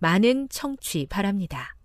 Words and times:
많은 0.00 0.48
청취 0.48 1.06
바랍니다. 1.08 1.76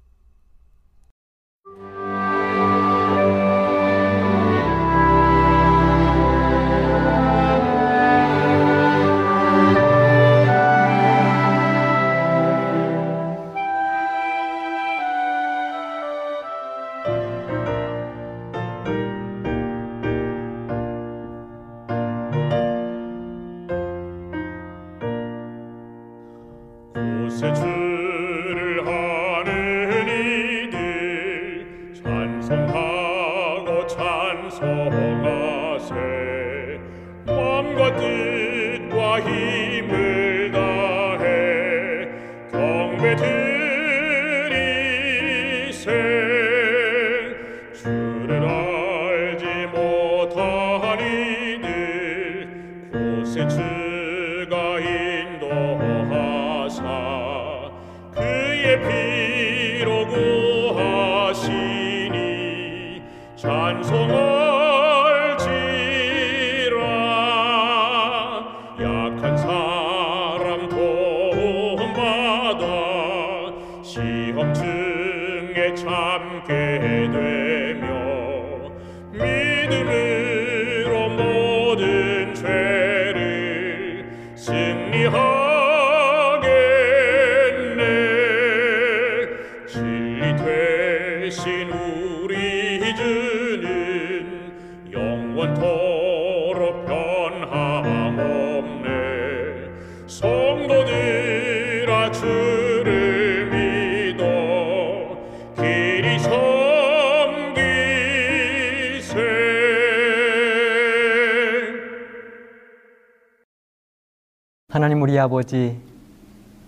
아버지 115.25 115.75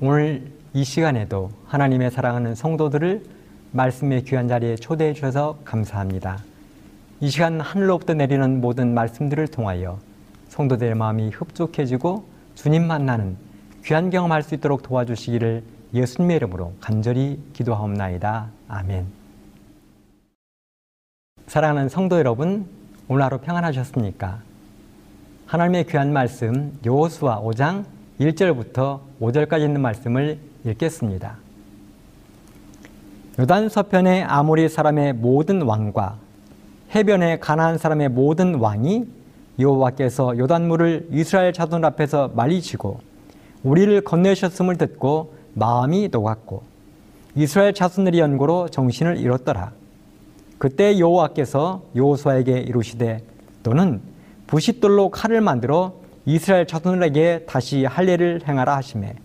오늘 0.01 0.51
이 0.73 0.83
시간에도 0.83 1.51
하나님의 1.67 2.09
사랑하는 2.09 2.55
성도들을 2.55 3.23
말씀의 3.71 4.23
귀한 4.23 4.47
자리에 4.47 4.77
초대해 4.77 5.13
주셔서 5.13 5.59
감사합니다. 5.63 6.39
이 7.19 7.29
시간 7.29 7.61
하늘로부터 7.61 8.15
내리는 8.15 8.59
모든 8.59 8.95
말씀들을 8.95 9.47
통하여 9.49 9.99
성도들의 10.47 10.95
마음이 10.95 11.29
흡족해지고 11.29 12.25
주님 12.55 12.87
만나는 12.87 13.37
귀한 13.85 14.09
경험할 14.09 14.41
수 14.41 14.55
있도록 14.55 14.81
도와주시기를 14.81 15.61
예수님의 15.93 16.37
이름으로 16.37 16.73
간절히 16.81 17.39
기도하옵나이다. 17.53 18.47
아멘. 18.69 19.05
사랑하는 21.45 21.89
성도 21.89 22.17
여러분, 22.17 22.65
오늘 23.07 23.21
하루 23.21 23.37
평안하셨습니까? 23.37 24.39
하나님의 25.45 25.85
귀한 25.85 26.11
말씀 26.11 26.79
여호수아 26.83 27.41
5장 27.41 27.96
1절부터 28.19 28.99
5절까지 29.21 29.61
있는 29.61 29.81
말씀을 29.81 30.39
읽겠습니다. 30.65 31.37
요단 33.39 33.69
서편의 33.69 34.23
아모리 34.23 34.69
사람의 34.69 35.13
모든 35.13 35.61
왕과 35.61 36.17
해변의 36.95 37.39
가나안 37.39 37.77
사람의 37.77 38.09
모든 38.09 38.55
왕이 38.55 39.05
여호와께서 39.59 40.37
요단물을 40.37 41.09
이스라엘 41.11 41.53
자손 41.53 41.85
앞에서 41.85 42.31
말리시고 42.35 42.99
우리를 43.63 44.01
건네셨음을 44.01 44.77
듣고 44.77 45.35
마음이 45.53 46.09
녹았고 46.11 46.63
이스라엘 47.35 47.73
자손들의 47.73 48.19
연고로 48.19 48.69
정신을 48.69 49.17
잃었더라. 49.17 49.71
그때 50.57 50.97
여호와께서 50.97 51.83
여호수아에게 51.95 52.59
이루시되 52.61 53.21
너는 53.61 54.01
부싯돌로 54.47 55.09
칼을 55.09 55.41
만들어 55.41 55.93
이스라엘 56.29 56.67
자손들에게 56.67 57.45
다시 57.47 57.85
할례를 57.85 58.41
행하라 58.45 58.75
하시매 58.75 59.15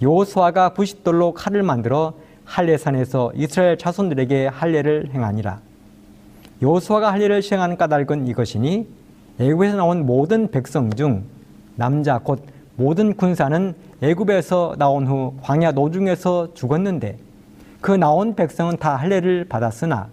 여호수아가 0.00 0.72
부싯돌로 0.72 1.34
칼을 1.34 1.62
만들어 1.62 2.14
할례산에서 2.46 3.32
이스라엘 3.34 3.76
자손들에게 3.76 4.46
할례를 4.46 5.10
행하니라. 5.12 5.60
요수아가 6.62 7.12
할례를 7.12 7.42
시행하는 7.42 7.76
까닭은 7.76 8.26
이것이니 8.26 8.88
애굽에서 9.38 9.76
나온 9.76 10.06
모든 10.06 10.50
백성 10.50 10.90
중 10.90 11.24
남자 11.76 12.16
곧 12.16 12.42
모든 12.76 13.14
군사는 13.14 13.74
애굽에서 14.02 14.76
나온 14.78 15.06
후 15.06 15.34
광야 15.42 15.72
노중에서 15.72 16.54
죽었는데 16.54 17.18
그 17.82 17.92
나온 17.92 18.34
백성은 18.34 18.78
다 18.78 18.96
할례를 18.96 19.44
받았으나 19.44 20.08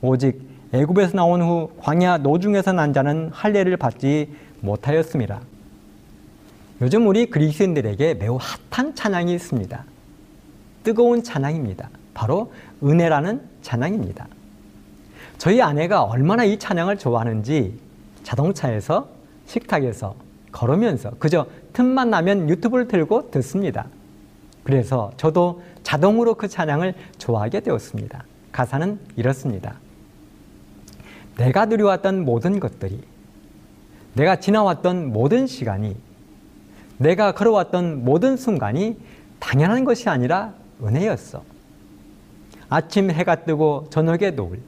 오직 0.00 0.40
애굽에서 0.72 1.16
나온 1.16 1.42
후 1.42 1.70
광야 1.80 2.18
노중에서 2.18 2.70
난 2.70 2.92
자는 2.92 3.30
할례를 3.32 3.76
받지 3.76 4.32
못하였습니다. 4.60 5.40
요즘 6.82 7.06
우리 7.06 7.26
그리스인들에게 7.26 8.14
매우 8.14 8.38
핫한 8.70 8.94
찬양이 8.94 9.34
있습니다. 9.34 9.84
뜨거운 10.84 11.22
찬양입니다. 11.22 11.88
바로 12.12 12.52
은혜라는 12.82 13.40
찬양입니다. 13.62 14.28
저희 15.38 15.62
아내가 15.62 16.02
얼마나 16.02 16.44
이 16.44 16.58
찬양을 16.58 16.98
좋아하는지 16.98 17.78
자동차에서 18.22 19.08
식탁에서 19.46 20.16
걸으면서 20.52 21.12
그저 21.18 21.46
틈만 21.72 22.10
나면 22.10 22.48
유튜브를 22.50 22.88
틀고 22.88 23.30
듣습니다. 23.30 23.86
그래서 24.64 25.12
저도 25.16 25.62
자동으로 25.82 26.34
그 26.34 26.48
찬양을 26.48 26.94
좋아하게 27.18 27.60
되었습니다. 27.60 28.24
가사는 28.52 28.98
이렇습니다. 29.16 29.78
내가 31.36 31.66
누려왔던 31.66 32.24
모든 32.24 32.58
것들이, 32.58 33.02
내가 34.14 34.36
지나왔던 34.36 35.12
모든 35.12 35.46
시간이, 35.46 35.94
내가 36.98 37.32
걸어왔던 37.32 38.04
모든 38.04 38.36
순간이 38.36 38.98
당연한 39.38 39.84
것이 39.84 40.08
아니라 40.08 40.54
은혜였어. 40.82 41.42
아침 42.68 43.10
해가 43.10 43.44
뜨고 43.44 43.86
저녁의 43.90 44.32
노을, 44.32 44.60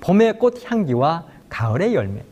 봄의 0.00 0.38
꽃 0.38 0.70
향기와 0.70 1.26
가을의 1.48 1.94
열매, 1.94 2.22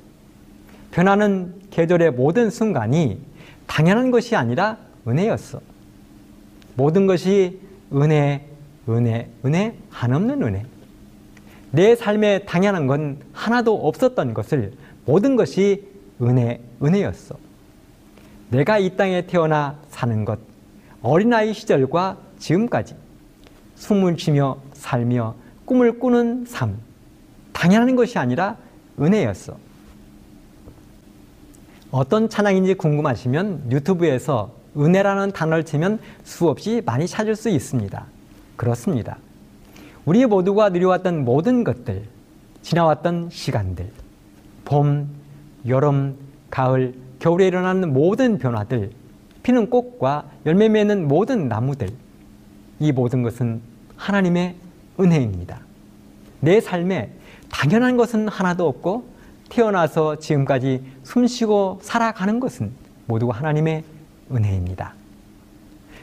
변하는 0.91 1.55
계절의 1.71 2.13
모든 2.13 2.51
순간이 2.51 3.21
당연한 3.67 4.11
것이 4.11 4.37
아니라 4.37 4.79
은혜였어. 5.07 5.61
모든 6.75 7.07
것이 7.07 7.61
은혜, 7.93 8.47
은혜, 8.89 9.29
은혜, 9.45 9.77
한없는 9.91 10.43
은혜. 10.43 10.65
내 11.71 11.97
삶에 11.97 12.41
당연한 12.41 12.87
건 12.87 13.19
하나도 13.33 13.87
없었던 13.87 14.35
것을 14.35 14.73
모든 15.05 15.37
것이 15.37 15.87
은혜, 16.21 16.61
은혜였어. 16.83 17.46
내가 18.51 18.79
이 18.79 18.97
땅에 18.97 19.27
태어나 19.27 19.77
사는 19.91 20.25
것, 20.25 20.39
어린아이 21.03 21.53
시절과 21.53 22.17
지금까지 22.39 22.95
숨을 23.77 24.19
쉬며 24.19 24.59
살며 24.73 25.35
꿈을 25.65 25.99
꾸는 25.99 26.45
삶, 26.47 26.79
당연한 27.53 27.97
것이 27.97 28.19
아니라 28.19 28.57
은혜였어. 29.01 29.57
어떤 31.91 32.29
찬양인지 32.29 32.75
궁금하시면 32.75 33.73
유튜브에서 33.73 34.53
은혜라는 34.77 35.33
단어를 35.33 35.65
치면 35.65 35.99
수없이 36.25 36.83
많이 36.85 37.07
찾을 37.07 37.35
수 37.37 37.49
있습니다. 37.49 38.05
그렇습니다. 38.57 39.19
우리 40.05 40.25
모두가 40.27 40.69
누려왔던 40.69 41.25
모든 41.25 41.65
것들, 41.65 42.05
지나왔던 42.63 43.31
시간들, 43.31 43.91
봄, 44.65 45.09
여름, 45.67 46.17
가을, 46.51 46.95
겨울에 47.19 47.47
일어나는 47.47 47.93
모든 47.93 48.39
변화들, 48.39 48.91
피는 49.43 49.71
꽃과 49.71 50.25
열매 50.45 50.69
맺는 50.69 51.09
모든 51.09 51.49
나무들, 51.49 51.89
이 52.79 52.93
모든 52.93 53.23
것은 53.23 53.61
하나님의 53.97 54.57
은혜입니다. 55.01 55.61
내 56.41 56.61
삶에 56.61 57.11
당연한 57.51 57.97
것은 57.97 58.29
하나도 58.29 58.67
없고 58.69 59.09
태어나서 59.49 60.19
지금까지 60.19 60.83
숨쉬고 61.05 61.81
살아가는 61.83 62.41
것은 62.41 62.73
모두가 63.07 63.37
하나님의 63.37 63.85
은혜입니다. 64.33 64.95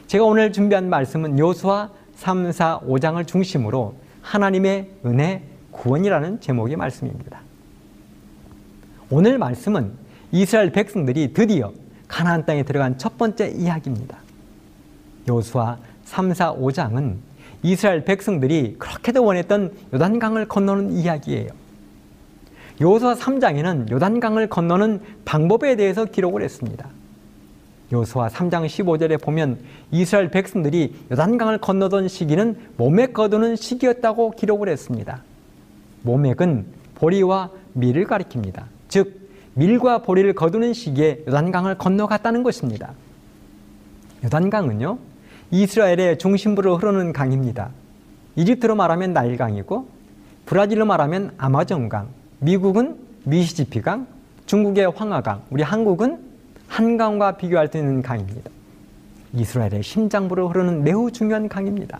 제가 0.08 0.24
오늘 0.24 0.52
준비한 0.54 0.90
말씀은 0.90 1.38
요수와 1.38 1.90
3, 2.16 2.52
4, 2.52 2.80
5장을 2.88 3.26
중심으로 3.28 3.96
하나님의 4.22 4.90
은혜 5.06 5.44
구원이라는 5.72 6.40
제목의 6.40 6.78
말씀입니다. 6.78 7.42
오늘 9.10 9.38
말씀은 9.38 10.03
이스라엘 10.34 10.72
백성들이 10.72 11.32
드디어 11.34 11.72
가나안 12.08 12.46
땅에 12.46 12.64
들어간 12.64 12.98
첫 12.98 13.20
번째 13.20 13.50
이야기입니다. 13.56 14.18
요수와 15.30 15.78
3, 16.06 16.34
4, 16.34 16.56
5장은 16.56 17.18
이스라엘 17.62 18.04
백성들이 18.04 18.78
그렇게도 18.80 19.24
원했던 19.24 19.72
요단강을 19.94 20.48
건너는 20.48 20.92
이야기예요. 20.92 21.50
요수와 22.82 23.14
3장에는 23.14 23.92
요단강을 23.92 24.50
건너는 24.50 25.02
방법에 25.24 25.76
대해서 25.76 26.06
기록을 26.06 26.42
했습니다. 26.42 26.90
요수와 27.92 28.30
3장 28.30 28.66
15절에 28.66 29.22
보면 29.22 29.60
이스라엘 29.92 30.32
백성들이 30.32 30.96
요단강을 31.12 31.60
건너던 31.60 32.08
시기는 32.08 32.58
모맥 32.76 33.14
거두는 33.14 33.56
시기였다고 33.56 34.32
기록을 34.32 34.68
했습니다. 34.68 35.22
모맥은 36.02 36.66
보리와 36.96 37.52
밀을 37.74 38.06
가리킵니다. 38.08 38.64
즉 38.88 39.23
밀과 39.56 40.00
보리를 40.00 40.34
거두는 40.34 40.74
시기에 40.74 41.24
요단강을 41.28 41.78
건너갔다는 41.78 42.44
것입니다. 42.44 42.94
요단강은요 44.24 44.98
이스라엘의 45.52 46.18
중심부로 46.18 46.78
흐르는 46.78 47.14
강입니다. 47.14 47.70
이집트로 48.36 48.76
말하면 48.76 49.14
나일강이고 49.14 49.88
브라질로 50.46 50.86
말하면 50.86 51.34
아마존강, 51.38 52.08
미국은 52.40 52.98
미시지피강, 53.24 54.08
중국의 54.46 54.92
황하강, 54.92 55.44
우리 55.52 55.64
한국은 55.64 56.20
한강과 56.68 57.38
비교할 57.38 57.70
수 57.70 57.78
있는 57.78 58.02
강입니다. 58.02 58.50
이스라엘의 59.34 59.84
심장부로 59.84 60.50
흐르는 60.50 60.84
매우 60.84 61.12
중요한 61.12 61.48
강입니다. 61.48 62.00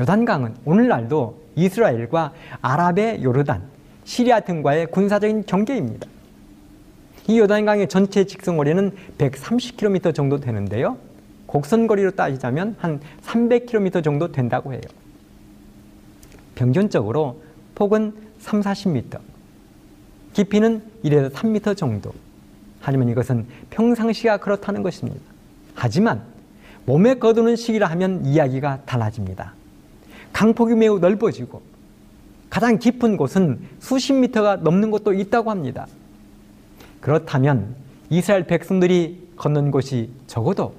요단강은 0.00 0.54
오늘날도 0.64 1.42
이스라엘과 1.56 2.32
아랍의 2.62 3.22
요르단, 3.22 3.62
시리아 4.04 4.40
등과의 4.40 4.86
군사적인 4.86 5.44
경계입니다. 5.46 6.06
이 7.28 7.38
요단강의 7.38 7.88
전체 7.88 8.24
직선거리는 8.24 8.90
130km 9.18 10.14
정도 10.14 10.40
되는데요. 10.40 10.96
곡선거리로 11.46 12.12
따지자면 12.12 12.76
한 12.78 13.00
300km 13.22 14.02
정도 14.02 14.32
된다고 14.32 14.72
해요. 14.72 14.80
평균적으로 16.54 17.42
폭은 17.74 18.14
3, 18.40 18.62
40m, 18.62 19.18
깊이는 20.32 20.82
1에서 21.04 21.30
3m 21.32 21.76
정도. 21.76 22.12
하지만 22.80 23.08
이것은 23.10 23.46
평상시가 23.70 24.38
그렇다는 24.38 24.82
것입니다. 24.82 25.20
하지만 25.74 26.22
몸에 26.86 27.14
거두는 27.14 27.56
시기라 27.56 27.88
하면 27.88 28.24
이야기가 28.24 28.82
달라집니다. 28.86 29.52
강폭이 30.32 30.74
매우 30.76 30.98
넓어지고 30.98 31.60
가장 32.48 32.78
깊은 32.78 33.18
곳은 33.18 33.60
수십 33.80 34.14
미터가 34.14 34.56
넘는 34.56 34.90
곳도 34.90 35.12
있다고 35.12 35.50
합니다. 35.50 35.86
그렇다면 37.00 37.74
이스라엘 38.10 38.46
백성들이 38.46 39.28
걷는 39.36 39.70
곳이 39.70 40.10
적어도 40.26 40.74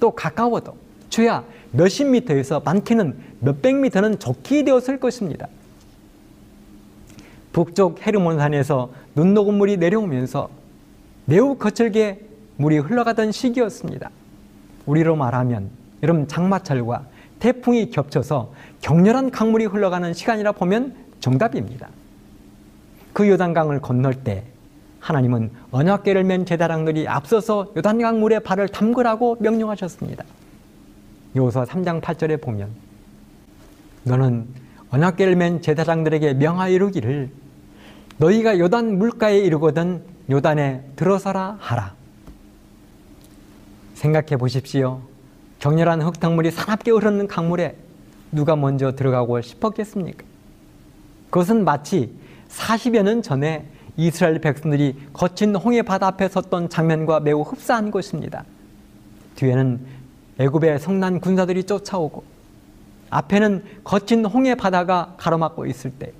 또 0.00 0.10
가까워도 0.12 0.76
주야 1.08 1.44
몇십 1.72 2.08
미터에서 2.08 2.60
많게는 2.60 3.18
몇백 3.40 3.76
미터는 3.76 4.18
적게 4.18 4.64
되었을 4.64 4.98
것입니다. 5.00 5.48
북쪽 7.52 8.06
헤르몬산에서 8.06 8.90
눈 9.14 9.34
녹은 9.34 9.54
물이 9.54 9.78
내려오면서 9.78 10.50
매우 11.24 11.56
거칠게 11.56 12.20
물이 12.56 12.78
흘러가던 12.78 13.32
시기였습니다. 13.32 14.10
우리로 14.84 15.16
말하면 15.16 15.70
여름 16.02 16.26
장마철과 16.26 17.06
태풍이 17.38 17.90
겹쳐서 17.90 18.52
격렬한 18.80 19.30
강물이 19.30 19.66
흘러가는 19.66 20.12
시간이라 20.12 20.52
보면 20.52 20.94
정답입니다. 21.20 21.88
그 23.12 23.28
요단강을 23.28 23.80
건널 23.80 24.14
때 24.14 24.44
하나님은 25.06 25.52
언약궤를 25.70 26.24
맨 26.24 26.44
제사장들이 26.44 27.06
앞서서 27.06 27.72
요단강 27.76 28.18
물에 28.18 28.40
발을 28.40 28.66
담그라고 28.66 29.36
명령하셨습니다. 29.38 30.24
요서 31.36 31.64
3장 31.64 32.00
8절에 32.00 32.42
보면 32.42 32.70
너는 34.02 34.48
언약궤를 34.90 35.36
맨 35.36 35.62
제사장들에게 35.62 36.34
명하여 36.34 36.72
이르기를 36.72 37.30
너희가 38.18 38.58
요단 38.58 38.98
물가에 38.98 39.38
이르거든 39.38 40.02
요단에 40.28 40.82
들어서라 40.96 41.56
하라. 41.60 41.94
생각해 43.94 44.36
보십시오. 44.38 45.02
격렬한 45.60 46.02
흙탕물이 46.02 46.50
사납게 46.50 46.90
흐르는 46.90 47.28
강물에 47.28 47.76
누가 48.32 48.56
먼저 48.56 48.96
들어가고 48.96 49.40
싶었겠습니까? 49.40 50.24
그것은 51.30 51.64
마치 51.64 52.12
40여 52.48 53.04
년 53.04 53.22
전에 53.22 53.75
이스라엘 53.96 54.40
백성들이 54.40 54.96
거친 55.12 55.54
홍해 55.56 55.82
바다 55.82 56.08
앞에 56.08 56.28
섰던 56.28 56.68
장면과 56.68 57.20
매우 57.20 57.42
흡사한 57.42 57.90
것입니다. 57.90 58.44
뒤에는 59.36 59.80
애굽의 60.38 60.80
성난 60.80 61.20
군사들이 61.20 61.64
쫓아오고 61.64 62.24
앞에는 63.10 63.64
거친 63.84 64.24
홍해 64.24 64.54
바다가 64.54 65.14
가로막고 65.16 65.66
있을 65.66 65.90
때 65.92 66.12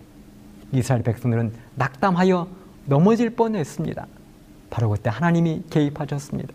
이스라엘 0.73 1.02
백성들은 1.02 1.52
낙담하여 1.75 2.49
넘어질 2.87 3.30
뻔했습니다. 3.30 4.06
바로 4.71 4.90
그때 4.90 5.11
하나님이 5.11 5.64
개입하셨습니다. 5.71 6.52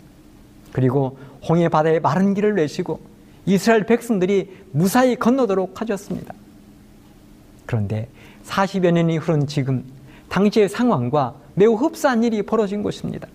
그리고 0.72 1.18
홍해 1.48 1.70
바다에 1.70 2.00
마른 2.00 2.34
길을 2.34 2.56
내시고 2.56 3.00
이스라엘 3.46 3.86
백성들이 3.86 4.66
무사히 4.72 5.16
건너도록 5.16 5.82
하셨습니다. 5.82 6.34
그런데 7.66 8.08
40여 8.46 8.92
년이 8.92 9.18
흐른 9.18 9.48
지금 9.48 9.86
당시의 10.32 10.70
상황과 10.70 11.36
매우 11.56 11.74
흡사한 11.76 12.24
일이 12.24 12.42
벌어진 12.42 12.82
것입니다. 12.82 13.28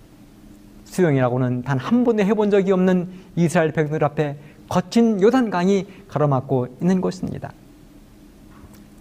수영이라고는 0.84 1.62
단 1.62 1.78
한 1.78 2.04
번도 2.04 2.22
해본 2.22 2.50
적이 2.50 2.72
없는 2.72 3.08
이스라엘 3.36 3.70
백성들 3.72 4.02
앞에 4.02 4.36
거친 4.68 5.20
요단강이 5.20 5.86
가로막고 6.08 6.78
있는 6.80 7.02
것입니다. 7.02 7.52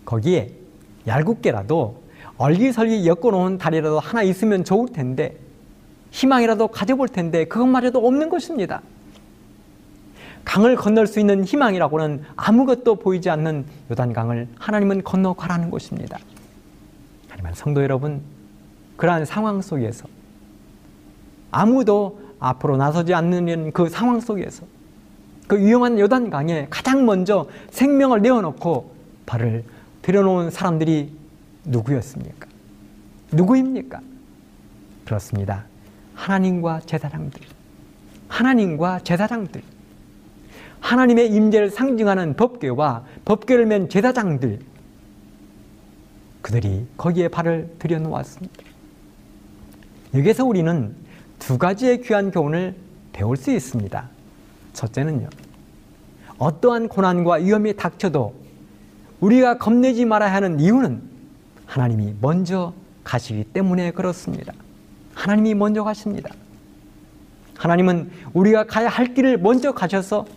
거기에 0.04 0.52
얄궂게라도 1.08 2.04
얼기설기 2.38 3.08
엮어놓은 3.08 3.58
다리라도 3.58 4.00
하나 4.00 4.24
있으면 4.24 4.66
좋을 4.66 4.90
텐데 4.90 5.38
희망이라도 6.12 6.68
가져볼 6.68 7.08
텐데 7.08 7.46
그것마저도 7.46 8.06
없는 8.06 8.30
것입니다. 8.30 8.82
강을 10.44 10.76
건널 10.76 11.08
수 11.08 11.20
있는 11.20 11.46
희망이라고는 11.46 12.24
아무것도 12.36 12.96
보이지 12.96 13.30
않는 13.30 13.66
요단강을 13.90 14.50
하나님은 14.60 15.04
건너가라는 15.04 15.72
것입니다. 15.72 16.20
하지만 17.46 17.54
성도 17.54 17.84
여러분, 17.84 18.22
그러한 18.98 19.26
상황 19.26 19.62
속에서 19.62 20.08
아무도 21.52 22.20
앞으로 22.40 22.78
나서지 22.78 23.14
않는 23.14 23.72
그 23.72 23.88
상황 23.88 24.20
속에서 24.20 24.66
그 25.48 25.60
위험한 25.60 26.00
요단강에 26.00 26.68
가장 26.70 27.06
먼저 27.06 27.48
생명을 27.70 28.22
내어놓고 28.22 28.92
발을 29.28 29.64
들여놓은 30.02 30.50
사람들이 30.50 31.12
누구였습니까? 31.66 32.48
누구입니까? 33.32 34.00
그렇습니다. 35.06 35.66
하나님과 36.16 36.82
제사장들. 36.86 37.42
하나님과 38.28 39.00
제사장들. 39.04 39.62
하나님의 40.80 41.32
임재를 41.32 41.70
상징하는 41.70 42.36
법궤와 42.36 43.04
법궤를 43.26 43.66
맨 43.68 43.90
제사장들. 43.90 44.60
그들이 46.46 46.86
거기에 46.96 47.28
발을 47.28 47.74
들여놓았습니다. 47.80 48.54
여기서 50.14 50.46
우리는 50.46 50.96
두 51.40 51.58
가지의 51.58 52.04
귀한 52.04 52.30
교훈을 52.30 52.76
배울 53.14 53.36
수 53.36 53.50
있습니다. 53.50 54.08
첫째는요. 54.74 55.28
어떠한 56.38 56.90
고난과 56.90 57.38
위험이 57.38 57.76
닥쳐도 57.76 58.36
우리가 59.22 59.58
겁내지 59.58 60.06
말아야 60.06 60.34
하는 60.34 60.60
이유는 60.60 61.02
하나님이 61.66 62.14
먼저 62.22 62.74
가시기 63.04 63.46
때문에 63.46 63.90
그렇습니다. 63.90 64.54
하나님이 65.16 65.56
먼저 65.56 65.84
가십니다. 65.84 66.30
하나님은 67.58 68.12
우리가 68.34 68.66
가야 68.66 68.88
할 68.88 69.16
길을 69.16 69.40
먼저 69.40 69.72
가셔서 69.72 70.28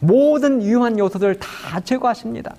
모든 0.00 0.60
위험한 0.60 0.98
요소들을 0.98 1.38
다 1.38 1.78
제거하십니다. 1.78 2.56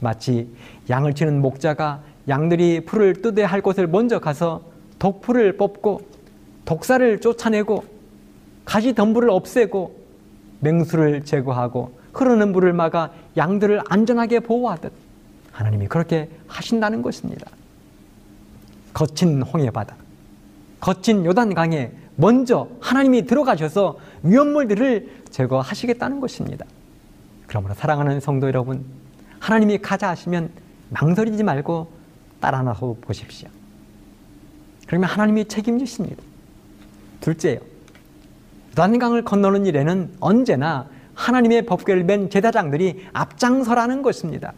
마치 0.00 0.48
양을 0.90 1.14
치는 1.14 1.40
목자가 1.40 2.02
양들이 2.28 2.84
풀을 2.84 3.22
뜯어야 3.22 3.46
할 3.46 3.60
곳을 3.60 3.86
먼저 3.86 4.18
가서 4.18 4.62
독풀을 4.98 5.56
뽑고 5.56 6.02
독사를 6.64 7.20
쫓아내고 7.20 7.84
가지 8.64 8.94
덤불을 8.94 9.30
없애고 9.30 10.04
맹수를 10.60 11.24
제거하고 11.24 11.98
흐르는 12.14 12.52
물을 12.52 12.72
막아 12.72 13.10
양들을 13.36 13.82
안전하게 13.88 14.40
보호하듯 14.40 14.92
하나님이 15.52 15.86
그렇게 15.86 16.30
하신다는 16.46 17.02
것입니다. 17.02 17.50
거친 18.92 19.42
홍해 19.42 19.70
바다, 19.70 19.96
거친 20.80 21.24
요단강에 21.24 21.90
먼저 22.16 22.68
하나님이 22.80 23.26
들어가셔서 23.26 23.98
위험물들을 24.22 25.24
제거하시겠다는 25.30 26.20
것입니다. 26.20 26.64
그러므로 27.46 27.74
사랑하는 27.74 28.20
성도 28.20 28.46
여러분, 28.46 28.84
하나님이 29.44 29.76
가자 29.76 30.08
하시면 30.08 30.48
망설이지 30.88 31.42
말고 31.42 31.92
따라 32.40 32.62
나서 32.62 32.96
보십시오. 33.02 33.46
그러면 34.86 35.10
하나님이 35.10 35.44
책임지십니다. 35.44 36.22
둘째요. 37.20 37.58
요단강을 38.70 39.22
건너는 39.24 39.66
일에는 39.66 40.14
언제나 40.20 40.88
하나님의 41.12 41.66
법궤를 41.66 42.04
맨 42.04 42.30
제사장들이 42.30 43.08
앞장서라는 43.12 44.00
것입니다. 44.00 44.54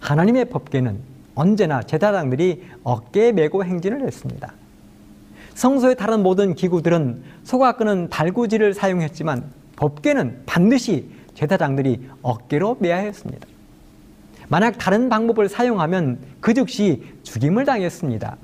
하나님의 0.00 0.46
법궤는 0.46 0.98
언제나 1.34 1.82
제사장들이 1.82 2.64
어깨에 2.84 3.32
메고 3.32 3.62
행진을 3.62 4.00
했습니다. 4.00 4.54
성소의 5.54 5.96
다른 5.96 6.22
모든 6.22 6.54
기구들은 6.54 7.22
소가 7.44 7.76
끄는 7.76 8.08
달구지를 8.08 8.72
사용했지만 8.72 9.44
법궤는 9.76 10.44
반드시 10.46 11.19
제사장들이 11.34 12.08
어깨로 12.22 12.76
매야 12.80 12.96
했습니다. 12.96 13.46
만약 14.48 14.78
다른 14.78 15.08
방법을 15.08 15.48
사용하면 15.48 16.18
그 16.40 16.54
즉시 16.54 17.04
죽임을 17.22 17.64
당했습니다. 17.64 18.36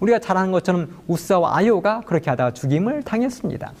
우리가 0.00 0.18
잘 0.18 0.36
아는 0.36 0.52
것처럼 0.52 0.88
우사와 1.06 1.56
아요가 1.56 2.00
그렇게 2.00 2.30
하다가 2.30 2.52
죽임을 2.54 3.02
당했습니다. 3.02 3.72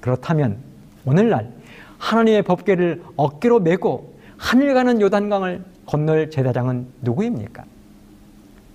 그렇다면 0.00 0.56
오늘날 1.04 1.52
하나님의 1.98 2.42
법궤를 2.42 3.02
어깨로 3.16 3.60
메고 3.60 4.14
하늘 4.38 4.72
가는 4.72 5.00
요단강을 5.00 5.64
건널 5.84 6.30
제사장은 6.30 6.86
누구입니까? 7.02 7.64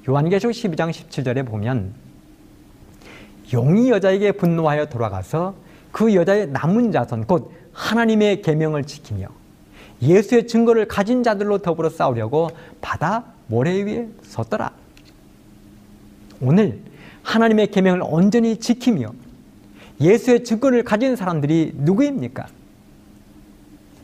요한계시록 0.07 0.53
12장 0.53 0.91
17절에 0.91 1.45
보면 1.47 1.93
용이 3.53 3.89
여자에게 3.89 4.33
분노하여 4.33 4.87
돌아가서 4.87 5.55
그 5.91 6.13
여자의 6.13 6.47
남은 6.47 6.91
자손 6.91 7.25
곧 7.25 7.51
하나님의 7.73 8.41
계명을 8.41 8.83
지키며 8.85 9.27
예수의 10.01 10.47
증거를 10.47 10.87
가진 10.87 11.23
자들로 11.23 11.59
더불어 11.59 11.89
싸우려고 11.89 12.49
바다 12.81 13.25
모래 13.47 13.81
위에 13.83 14.07
섰더라. 14.23 14.71
오늘 16.41 16.79
하나님의 17.23 17.71
계명을 17.71 18.01
온전히 18.03 18.57
지키며 18.57 19.13
예수의 20.01 20.43
증거를 20.43 20.83
가진 20.83 21.15
사람들이 21.15 21.71
누구입니까? 21.75 22.47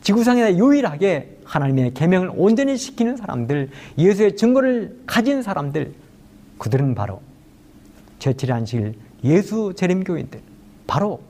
지구상에 0.02 0.56
유일하게 0.56 1.40
하나님의 1.44 1.94
계명을 1.94 2.32
온전히 2.34 2.78
지키는 2.78 3.16
사람들, 3.16 3.70
예수의 3.98 4.36
증거를 4.36 5.00
가진 5.06 5.42
사람들, 5.42 5.92
그들은 6.58 6.94
바로 6.94 7.20
제칠 8.18 8.52
안식일 8.52 8.94
예수 9.24 9.74
재림교인들, 9.76 10.40
바로 10.86 11.20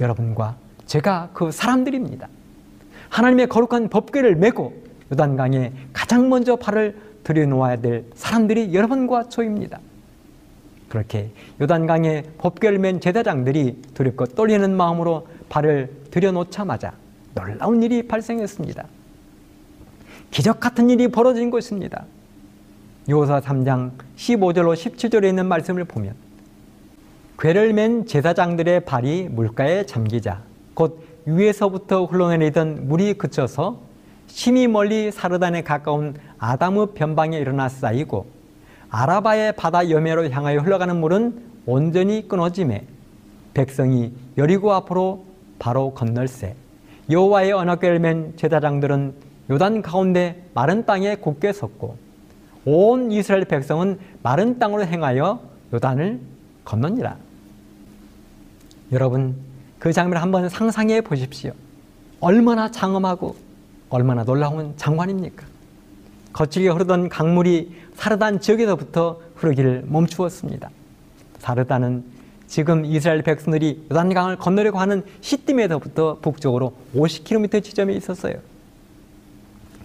여러분과 0.00 0.56
제가 0.86 1.30
그 1.32 1.50
사람들입니다. 1.50 2.28
하나님의 3.08 3.48
거룩한 3.48 3.88
법궤를 3.88 4.36
메고 4.36 4.74
요단강에 5.12 5.72
가장 5.92 6.28
먼저 6.28 6.56
발을 6.56 6.96
들여놓아야 7.22 7.76
될 7.76 8.04
사람들이 8.14 8.74
여러분과 8.74 9.28
저입니다. 9.28 9.80
그렇게 10.88 11.30
요단강에 11.60 12.22
법궤를 12.38 12.78
맨 12.78 13.00
제사장들이 13.00 13.82
두렵고 13.94 14.26
떨리는 14.26 14.76
마음으로 14.76 15.26
발을 15.48 15.90
들여놓자마자 16.10 16.92
놀라운 17.34 17.82
일이 17.82 18.06
발생했습니다. 18.06 18.84
기적 20.30 20.60
같은 20.60 20.90
일이 20.90 21.08
벌어진 21.08 21.50
것입니다. 21.50 22.04
요사 23.08 23.40
3장 23.40 23.92
15절로 24.16 24.74
17절에 24.74 25.28
있는 25.28 25.46
말씀을 25.46 25.84
보면 25.84 26.14
괴를 27.38 27.72
맨 27.72 28.06
제사장들의 28.06 28.84
발이 28.84 29.28
물가에 29.30 29.86
잠기자 29.86 30.42
곧 30.74 31.00
위에서부터 31.26 32.04
흘러내리던 32.04 32.88
물이 32.88 33.14
그쳐서 33.14 33.80
심히 34.26 34.66
멀리 34.68 35.10
사르단에 35.10 35.62
가까운 35.62 36.14
아담의 36.38 36.88
변방에 36.94 37.38
일어나 37.38 37.68
쌓이고 37.68 38.26
아라바의 38.90 39.56
바다 39.56 39.88
여매로 39.90 40.30
향하여 40.30 40.60
흘러가는 40.60 40.96
물은 40.96 41.42
온전히 41.66 42.28
끊어짐에 42.28 42.84
백성이 43.54 44.12
여리고 44.36 44.72
앞으로 44.72 45.24
바로 45.58 45.94
건널세 45.94 46.54
여호와의 47.10 47.52
언어궤를 47.52 47.98
맨 47.98 48.36
제사장들은 48.36 49.14
요단 49.50 49.82
가운데 49.82 50.42
마른 50.54 50.86
땅에 50.86 51.16
굳게 51.16 51.52
섰고 51.52 51.96
온 52.64 53.12
이스라엘 53.12 53.44
백성은 53.44 53.98
마른 54.22 54.58
땅으로 54.58 54.86
행하여 54.86 55.38
요단을 55.74 56.20
건너니라. 56.64 57.16
여러분 58.92 59.36
그 59.84 59.92
장면을 59.92 60.22
한번 60.22 60.48
상상해 60.48 61.02
보십시오. 61.02 61.52
얼마나 62.18 62.70
장엄하고 62.70 63.36
얼마나 63.90 64.24
놀라운 64.24 64.72
장관입니까? 64.78 65.44
거칠게 66.32 66.70
흐르던 66.70 67.10
강물이 67.10 67.70
사르단 67.94 68.40
지역에서부터 68.40 69.20
흐르기를 69.34 69.84
멈추었습니다. 69.86 70.70
사르단은 71.36 72.02
지금 72.46 72.86
이스라엘 72.86 73.20
백성들이 73.20 73.88
요단강을 73.92 74.38
건너려고 74.38 74.78
하는 74.78 75.04
시딤에서부터 75.20 76.16
북쪽으로 76.22 76.72
50km 76.96 77.62
지점에 77.62 77.92
있었어요. 77.92 78.36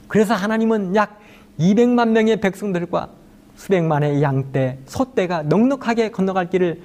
그래서 0.08 0.34
하나님은 0.34 0.96
약 0.96 1.20
200만 1.60 2.12
명의 2.12 2.40
백성들과 2.40 3.10
수백만의 3.58 4.24
양떼, 4.24 4.80
소떼가 4.86 5.44
넉넉하게 5.44 6.12
건너갈 6.12 6.50
길을 6.50 6.82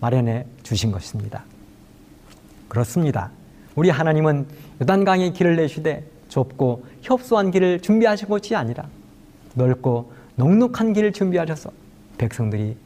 마련해 0.00 0.46
주신 0.62 0.92
것입니다. 0.92 1.44
그렇습니다. 2.74 3.30
우리 3.76 3.88
하나님은 3.88 4.46
요단강의 4.82 5.32
길을 5.32 5.54
내시되 5.54 6.04
좁고 6.28 6.84
협소한 7.02 7.52
길을 7.52 7.78
준비하신 7.78 8.28
것이 8.28 8.56
아니라 8.56 8.88
넓고 9.54 10.12
넉넉한 10.34 10.92
길을 10.92 11.12
준비하셔서 11.12 11.70
백성들이 12.18 12.76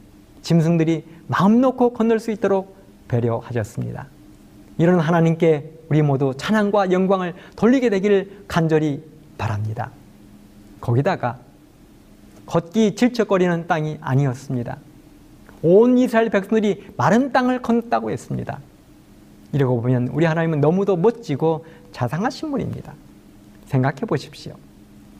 짐승들이 0.43 1.05
마음 1.25 1.59
놓고 1.59 1.93
건널 1.93 2.19
수 2.19 2.29
있도록 2.29 2.75
배려하셨습니다. 3.07 4.05
이런 4.77 4.99
하나님께 4.99 5.71
우리 5.89 6.03
모두 6.03 6.33
찬양과 6.37 6.91
영광을 6.91 7.33
돌리게 7.55 7.89
되기를 7.89 8.43
간절히 8.47 9.03
바랍니다. 9.39 9.89
거기다가 10.81 11.39
걷기 12.45 12.95
질척거리는 12.95 13.65
땅이 13.65 13.97
아니었습니다. 14.01 14.77
온 15.63 15.97
이스라엘 15.97 16.29
백성들이 16.29 16.91
마른 16.95 17.31
땅을 17.31 17.63
건넜다고 17.63 18.11
했습니다. 18.11 18.59
이러고 19.51 19.81
보면 19.81 20.09
우리 20.09 20.25
하나님은 20.25 20.61
너무도 20.61 20.95
멋지고 20.97 21.65
자상하신 21.91 22.51
분입니다. 22.51 22.93
생각해 23.65 24.01
보십시오. 24.01 24.53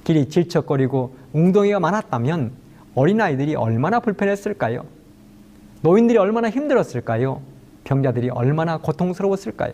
길이 0.04 0.30
질척거리고 0.30 1.16
웅덩이가 1.34 1.80
많았다면 1.80 2.52
어린아이들이 2.96 3.56
얼마나 3.56 4.00
불편했을까요? 4.00 4.84
노인들이 5.82 6.18
얼마나 6.18 6.50
힘들었을까요? 6.50 7.42
병자들이 7.84 8.30
얼마나 8.30 8.78
고통스러웠을까요? 8.78 9.74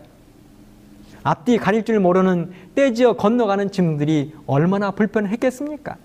앞뒤 1.22 1.58
가릴 1.58 1.84
줄 1.84 1.98
모르는 1.98 2.52
떼지어 2.74 3.14
건너가는 3.14 3.72
짐들이 3.72 4.32
얼마나 4.46 4.92
불편했겠습니까? 4.92 5.96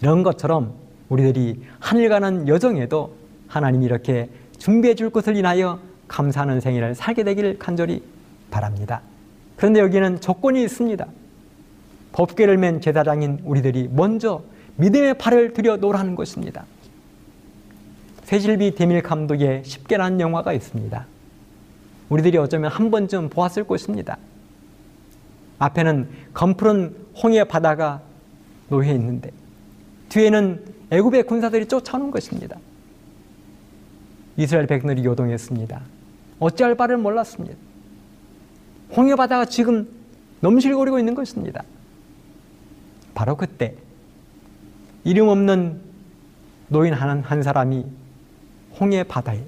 이런 0.00 0.22
것처럼 0.22 0.72
우리들이 1.08 1.62
하늘 1.78 2.08
가는 2.08 2.48
여정에도 2.48 3.14
하나님이 3.48 3.84
이렇게 3.84 4.30
준비해 4.58 4.94
줄 4.94 5.10
것을 5.10 5.36
인하여 5.36 5.78
감사하는 6.08 6.60
생애를 6.60 6.94
살게 6.94 7.24
되기를 7.24 7.58
간절히 7.58 8.02
바랍니다. 8.50 9.00
그런데 9.56 9.80
여기는 9.80 10.20
조건이 10.20 10.62
있습니다. 10.64 11.06
법궤를 12.12 12.58
맨 12.58 12.80
제사장인 12.80 13.40
우리들이 13.44 13.88
먼저 13.92 14.42
믿음의 14.76 15.14
팔을 15.14 15.52
들여 15.52 15.76
놓으라는 15.78 16.14
것입니다. 16.14 16.64
세실비 18.24 18.74
대밀 18.74 19.02
감독의 19.02 19.62
쉽게라는 19.64 20.20
영화가 20.20 20.52
있습니다. 20.52 21.06
우리들이 22.08 22.38
어쩌면 22.38 22.70
한 22.70 22.90
번쯤 22.90 23.30
보았을 23.30 23.64
것입니다. 23.64 24.18
앞에는 25.58 26.08
검푸른 26.34 26.94
홍해 27.22 27.44
바다가 27.44 28.00
놓여 28.68 28.92
있는데 28.92 29.30
뒤에는 30.08 30.64
애굽의 30.90 31.24
군사들이 31.24 31.66
쫓아오는 31.66 32.10
것입니다. 32.10 32.56
이스라엘 34.36 34.66
백성들이 34.66 35.04
요동했습니다. 35.04 35.80
어찌할 36.40 36.74
바를 36.74 36.96
몰랐습니다. 36.96 37.56
홍해 38.96 39.14
바다가 39.14 39.44
지금 39.44 39.88
넘실거리고 40.40 40.98
있는 40.98 41.14
것입니다. 41.14 41.62
바로 43.14 43.36
그때 43.36 43.74
이름 45.04 45.28
없는 45.28 45.80
노인 46.68 46.94
한, 46.94 47.20
한 47.20 47.42
사람이 47.42 47.86
홍해 48.80 49.02
바다에 49.04 49.42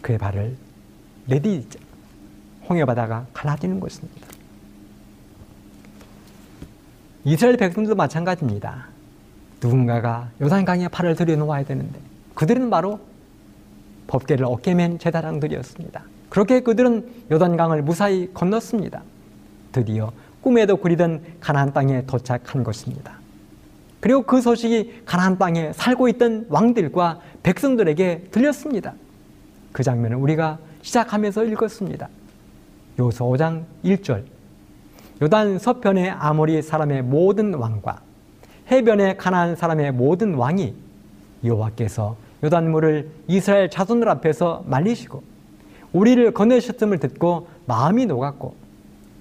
그의 0.00 0.18
발을 0.18 0.56
내디디자 1.26 1.78
홍해 2.68 2.84
바다가 2.84 3.26
갈라지는 3.32 3.80
것입니다. 3.80 4.26
이스라엘 7.24 7.56
백성들도 7.56 7.94
마찬가지입니다. 7.94 8.88
누군가가 9.62 10.30
요단강에 10.40 10.88
팔을 10.88 11.14
들여놓아야 11.14 11.64
되는데 11.64 12.00
그들은 12.34 12.68
바로 12.68 12.98
법계를 14.06 14.44
어깨맨 14.44 14.98
제사장들이었습니다. 14.98 16.02
그렇게 16.28 16.60
그들은 16.60 17.06
요단강을 17.30 17.82
무사히 17.82 18.30
건넜습니다. 18.32 19.02
드디어 19.72 20.12
꿈에도 20.40 20.76
그리던 20.76 21.22
가나안 21.40 21.72
땅에 21.72 22.04
도착한 22.06 22.64
것입니다. 22.64 23.14
그리고 24.00 24.22
그 24.22 24.40
소식이 24.40 25.02
가나안 25.04 25.38
땅에 25.38 25.72
살고 25.72 26.08
있던 26.08 26.46
왕들과 26.48 27.20
백성들에게 27.42 28.28
들렸습니다. 28.30 28.94
그 29.70 29.82
장면을 29.82 30.16
우리가 30.16 30.58
시작하면서 30.82 31.44
읽었습니다. 31.44 32.08
요서 32.98 33.24
5장 33.24 33.62
1절 33.84 34.24
요단 35.22 35.58
서편의 35.58 36.10
아모리 36.10 36.62
사람의 36.62 37.02
모든 37.02 37.54
왕과 37.54 38.00
해변의 38.70 39.18
가나안 39.18 39.54
사람의 39.54 39.92
모든 39.92 40.34
왕이 40.34 40.74
여호와께서 41.44 42.16
요단물을 42.44 43.10
이스라엘 43.28 43.70
자손들 43.70 44.08
앞에서 44.08 44.64
말리시고 44.66 45.22
우리를 45.92 46.32
건네셨음을 46.32 46.98
듣고 46.98 47.48
마음이 47.66 48.06
녹았고 48.06 48.54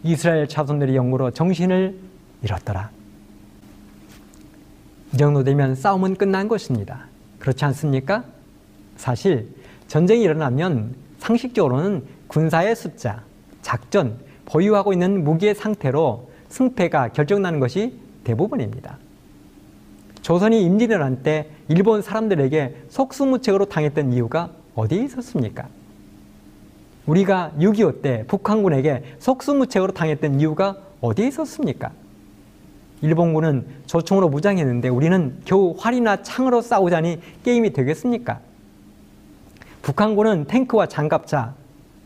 이스라엘 0.03 0.47
자손들의 0.47 0.95
영으로 0.95 1.31
정신을 1.31 1.95
잃었더라. 2.43 2.89
이 5.13 5.17
정도 5.17 5.43
되면 5.43 5.75
싸움은 5.75 6.15
끝난 6.15 6.47
것입니다. 6.47 7.05
그렇지 7.39 7.65
않습니까? 7.65 8.23
사실 8.95 9.49
전쟁이 9.87 10.23
일어나면 10.23 10.95
상식적으로는 11.19 12.05
군사의 12.27 12.75
숫자, 12.75 13.23
작전, 13.61 14.17
보유하고 14.45 14.93
있는 14.93 15.23
무기의 15.23 15.53
상태로 15.53 16.29
승패가 16.49 17.09
결정나는 17.09 17.59
것이 17.59 17.99
대부분입니다. 18.23 18.97
조선이 20.21 20.63
임진을 20.63 21.03
한때 21.03 21.47
일본 21.67 22.01
사람들에게 22.01 22.83
속수무책으로 22.89 23.65
당했던 23.65 24.13
이유가 24.13 24.49
어디에 24.75 25.03
있었습니까? 25.03 25.67
우리가 27.05 27.51
6.25 27.57 28.01
때 28.01 28.23
북한군에게 28.27 29.03
속수무책으로 29.19 29.93
당했던 29.93 30.39
이유가 30.39 30.77
어디에 31.01 31.27
있었습니까? 31.27 31.91
일본군은 33.01 33.65
조총으로 33.87 34.29
무장했는데 34.29 34.89
우리는 34.89 35.39
겨우 35.43 35.75
활이나 35.77 36.21
창으로 36.21 36.61
싸우자니 36.61 37.19
게임이 37.43 37.73
되겠습니까? 37.73 38.39
북한군은 39.81 40.45
탱크와 40.45 40.85
장갑차, 40.85 41.55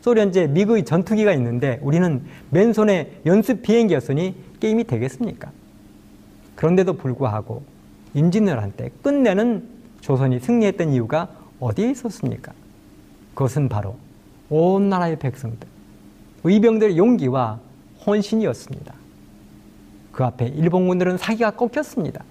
소련제 0.00 0.46
미그의 0.46 0.86
전투기가 0.86 1.34
있는데 1.34 1.78
우리는 1.82 2.22
맨손에 2.50 3.20
연습 3.26 3.60
비행기였으니 3.60 4.34
게임이 4.60 4.84
되겠습니까? 4.84 5.50
그런데도 6.54 6.94
불구하고 6.94 7.75
임진왜란 8.16 8.62
한때 8.62 8.90
끝내는 9.02 9.68
조선이 10.00 10.40
승리했던 10.40 10.92
이유가 10.92 11.28
어디에 11.60 11.90
있었습니까? 11.90 12.52
그것은 13.34 13.68
바로 13.68 13.96
온 14.48 14.88
나라의 14.88 15.18
백성들, 15.18 15.68
의병들의 16.42 16.96
용기와 16.96 17.60
혼신이었습니다. 18.06 18.94
그 20.12 20.24
앞에 20.24 20.46
일본군들은 20.46 21.18
사기가 21.18 21.50
꺾였습니다. 21.50 22.24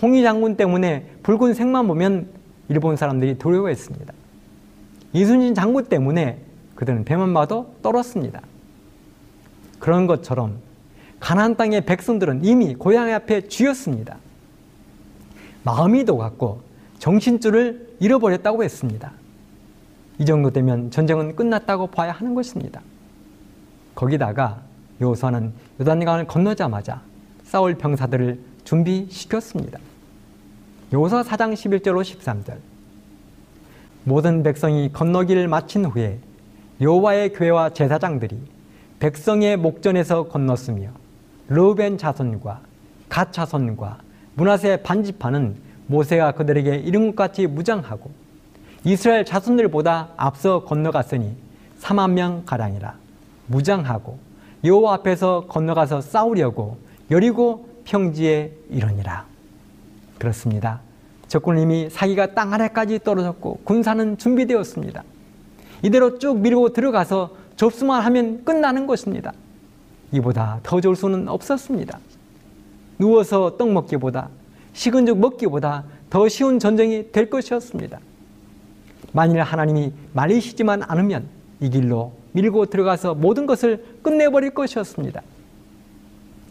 홍위 0.00 0.22
장군 0.22 0.56
때문에 0.56 1.10
붉은 1.24 1.54
색만 1.54 1.88
보면 1.88 2.28
일본 2.68 2.96
사람들이 2.96 3.38
두려워했습니다. 3.38 4.14
이순신 5.12 5.56
장군 5.56 5.86
때문에 5.86 6.38
그들은 6.76 7.04
배만 7.04 7.34
봐도 7.34 7.74
떨었습니다. 7.82 8.40
그런 9.80 10.06
것처럼 10.06 10.58
가나안 11.18 11.56
땅의 11.56 11.84
백성들은 11.84 12.44
이미 12.44 12.74
고향 12.76 13.10
앞에 13.12 13.48
쥐었습니다. 13.48 14.18
마음이 15.64 16.04
녹았고 16.04 16.62
정신줄을 16.98 17.96
잃어버렸다고 18.00 18.64
했습니다. 18.64 19.12
이 20.18 20.24
정도 20.24 20.50
되면 20.50 20.90
전쟁은 20.90 21.36
끝났다고 21.36 21.88
봐야 21.88 22.12
하는 22.12 22.34
것입니다. 22.34 22.80
거기다가 23.94 24.62
요호수아는 25.00 25.52
요단강을 25.80 26.26
건너자마자 26.26 27.02
싸울 27.44 27.74
병사들을 27.74 28.38
준비시켰습니다. 28.64 29.78
요호수아 30.92 31.22
4장 31.22 31.54
11절로 31.54 32.02
13절 32.02 32.56
모든 34.04 34.42
백성이 34.42 34.92
건너기를 34.92 35.48
마친 35.48 35.84
후에 35.84 36.18
여호와의 36.80 37.32
교회와 37.32 37.70
제사장들이 37.70 38.38
백성의 39.00 39.56
목전에서 39.56 40.28
건넜으며 40.28 40.90
르벤 41.48 41.98
자손과 41.98 42.60
갓 43.08 43.32
자손과 43.32 43.98
문하세 44.34 44.78
반지파는 44.78 45.56
모세가 45.86 46.32
그들에게 46.32 46.76
이른 46.76 47.08
것 47.08 47.16
같이 47.16 47.46
무장하고 47.46 48.10
이스라엘 48.84 49.24
자손들보다 49.24 50.10
앞서 50.16 50.64
건너갔으니 50.64 51.36
3만 51.80 52.12
명 52.12 52.42
가량이라 52.46 52.94
무장하고 53.46 54.18
여호와 54.64 54.94
앞에서 54.94 55.46
건너가서 55.48 56.00
싸우려고 56.00 56.78
여리고 57.10 57.68
평지에 57.84 58.52
이르니라 58.70 59.26
그렇습니다. 60.18 60.80
적군은 61.26 61.62
이미 61.62 61.90
사기가 61.90 62.34
땅 62.34 62.52
아래까지 62.52 63.00
떨어졌고 63.00 63.60
군사는 63.64 64.18
준비되었습니다. 64.18 65.02
이대로 65.82 66.18
쭉 66.18 66.38
밀고 66.38 66.72
들어가서 66.72 67.34
접수만 67.56 68.02
하면 68.02 68.44
끝나는 68.44 68.86
것입니다. 68.86 69.32
이보다 70.12 70.60
더 70.62 70.80
좋을 70.80 70.94
수는 70.94 71.28
없었습니다. 71.28 71.98
누워서 72.98 73.56
떡 73.56 73.72
먹기보다 73.72 74.28
식은 74.72 75.06
죽 75.06 75.18
먹기보다 75.18 75.84
더 76.10 76.28
쉬운 76.28 76.58
전쟁이 76.58 77.10
될 77.12 77.30
것이었습니다. 77.30 77.98
만일 79.12 79.42
하나님이 79.42 79.92
말리시지만 80.12 80.82
않으면 80.84 81.26
이 81.60 81.70
길로 81.70 82.12
밀고 82.32 82.66
들어가서 82.66 83.14
모든 83.14 83.46
것을 83.46 83.84
끝내버릴 84.02 84.54
것이었습니다. 84.54 85.22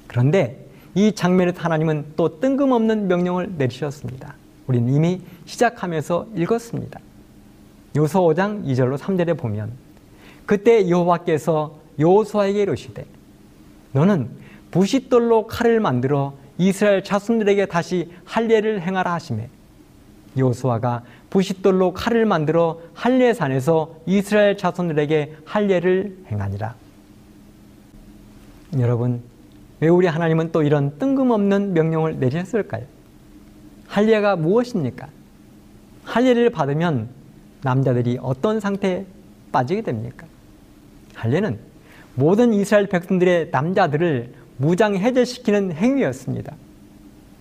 그런데 0.08 0.68
이 0.94 1.14
장면에서 1.14 1.62
하나님은 1.62 2.14
또 2.16 2.40
뜬금없는 2.40 3.08
명령을 3.08 3.54
내리셨습니다. 3.58 4.36
우리는 4.68 4.94
이미 4.94 5.22
시작하면서 5.46 6.28
읽었습니다. 6.36 7.00
요소 7.96 8.22
5장 8.22 8.66
2절로 8.66 8.98
3절에 8.98 9.38
보면 9.38 9.72
그때 10.46 10.90
여호와께서 10.90 11.78
요호수아에게 12.00 12.62
이르시되 12.64 13.06
너는 13.94 14.30
부싯돌로 14.72 15.48
칼을 15.48 15.80
만들어 15.80 16.34
이스라엘 16.58 17.04
자손들에게 17.04 17.66
다시 17.68 18.12
할례를 18.26 18.82
행하라 18.82 19.14
하시매 19.14 19.50
여호수아가 20.38 21.04
부싯돌로 21.30 21.94
칼을 21.94 22.26
만들어 22.26 22.80
할례산에서 22.94 23.96
이스라엘 24.06 24.58
자손들에게 24.58 25.38
할례를 25.46 26.18
행하니라. 26.32 26.76
여러분, 28.80 29.22
왜 29.80 29.88
우리 29.88 30.08
하나님은 30.08 30.52
또 30.52 30.64
이런 30.64 30.98
뜬금없는 31.00 31.74
명령을 31.74 32.20
내리셨을까요? 32.20 32.86
할례가 33.88 34.36
무엇입니까? 34.36 35.08
할례를 36.04 36.50
받으면 36.50 37.10
남자들이 37.64 38.18
어떤 38.22 38.60
상태에 38.60 39.06
빠지게 39.52 39.82
됩니까? 39.82 40.28
할례는 41.14 41.60
모든 42.16 42.54
이스라엘 42.54 42.88
백성들의 42.88 43.50
남자들을 43.52 44.34
무장 44.62 44.95
해제시키는 44.95 45.74
행위였습니다. 45.74 46.54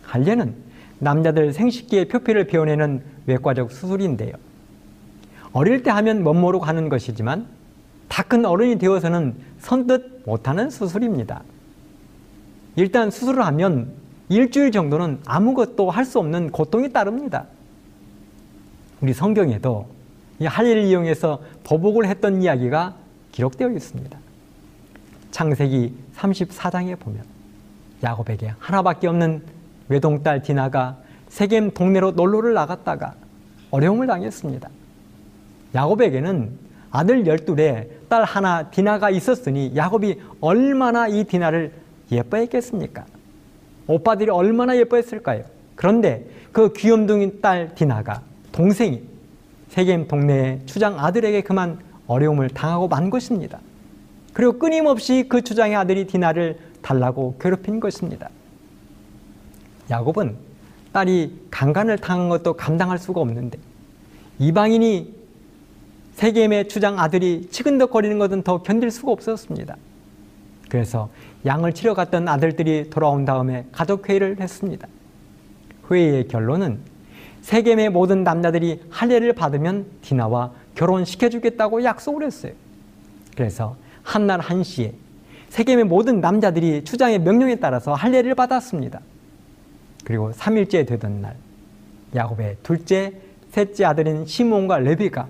할례는 0.04 0.54
남자들 0.98 1.52
생식기의 1.52 2.08
표피를 2.08 2.46
베어내는 2.46 3.02
외과적 3.26 3.70
수술인데요. 3.70 4.32
어릴 5.52 5.82
때 5.82 5.90
하면 5.90 6.24
멋모르고 6.24 6.64
하는 6.64 6.88
것이지만 6.88 7.46
다 8.08 8.22
큰 8.22 8.44
어른이 8.44 8.78
되어서는 8.78 9.34
선뜻 9.58 10.22
못하는 10.24 10.70
수술입니다. 10.70 11.42
일단 12.76 13.10
수술을 13.10 13.44
하면 13.46 13.92
일주일 14.28 14.70
정도는 14.72 15.20
아무것도 15.26 15.90
할 15.90 16.04
수 16.04 16.18
없는 16.20 16.50
고통이 16.50 16.92
따릅니다. 16.92 17.46
우리 19.00 19.12
성경에도 19.12 19.86
이 20.38 20.46
할례를 20.46 20.84
이용해서 20.84 21.40
보복을 21.64 22.06
했던 22.06 22.42
이야기가 22.42 22.94
기록되어 23.32 23.70
있습니다. 23.70 24.19
창세기 25.30 25.94
34장에 26.16 26.98
보면 26.98 27.24
야곱에게 28.02 28.54
하나밖에 28.58 29.06
없는 29.08 29.42
외동딸 29.88 30.42
디나가 30.42 30.96
세겜 31.28 31.72
동네로 31.72 32.12
놀러를 32.12 32.54
나갔다가 32.54 33.14
어려움을 33.70 34.06
당했습니다. 34.06 34.68
야곱에게는 35.74 36.50
아들 36.90 37.26
열둘에 37.26 37.88
딸 38.08 38.24
하나 38.24 38.70
디나가 38.70 39.10
있었으니 39.10 39.72
야곱이 39.76 40.20
얼마나 40.40 41.06
이 41.06 41.24
디나를 41.24 41.72
예뻐했겠습니까? 42.10 43.06
오빠들이 43.86 44.30
얼마나 44.30 44.76
예뻐했을까요? 44.76 45.44
그런데 45.76 46.26
그 46.52 46.72
귀염둥이 46.72 47.40
딸 47.40 47.74
디나가 47.74 48.22
동생이 48.52 49.02
세겜 49.68 50.08
동네의 50.08 50.62
추장 50.66 50.98
아들에게 50.98 51.42
그만 51.42 51.78
어려움을 52.08 52.48
당하고 52.48 52.88
만 52.88 53.08
것입니다. 53.08 53.60
그리고 54.32 54.58
끊임없이 54.58 55.26
그 55.28 55.42
추장의 55.42 55.76
아들이 55.76 56.06
디나를 56.06 56.58
달라고 56.82 57.36
괴롭힌 57.40 57.80
것입니다. 57.80 58.30
야곱은 59.90 60.36
딸이 60.92 61.46
강간을 61.50 61.98
당한 61.98 62.28
것도 62.28 62.54
감당할 62.54 62.98
수가 62.98 63.20
없는데 63.20 63.58
이방인이 64.38 65.14
세겜의 66.14 66.68
추장 66.68 66.98
아들이 66.98 67.48
치근덕거리는 67.50 68.18
것은 68.18 68.42
더 68.42 68.62
견딜 68.62 68.90
수가 68.90 69.12
없었습니다. 69.12 69.76
그래서 70.68 71.10
양을 71.46 71.72
치러 71.72 71.94
갔던 71.94 72.28
아들들이 72.28 72.90
돌아온 72.90 73.24
다음에 73.24 73.66
가족 73.72 74.08
회의를 74.08 74.40
했습니다. 74.40 74.86
회의의 75.90 76.28
결론은 76.28 76.78
세겜의 77.42 77.90
모든 77.90 78.22
남자들이 78.22 78.80
할례를 78.90 79.32
받으면 79.32 79.86
디나와 80.02 80.52
결혼시켜주겠다고 80.74 81.82
약속을 81.84 82.24
했어요. 82.24 82.52
그래서 83.34 83.76
한날 84.02 84.40
한시에 84.40 84.94
세겜의 85.50 85.84
모든 85.84 86.20
남자들이 86.20 86.84
추장의 86.84 87.20
명령에 87.20 87.56
따라서 87.56 87.92
할례를 87.92 88.34
받았습니다. 88.34 89.00
그리고 90.04 90.32
3일째 90.32 90.86
되던 90.86 91.20
날 91.20 91.36
야곱의 92.14 92.56
둘째, 92.62 93.14
셋째 93.50 93.84
아들인 93.84 94.26
시몬과 94.26 94.78
레비가 94.78 95.26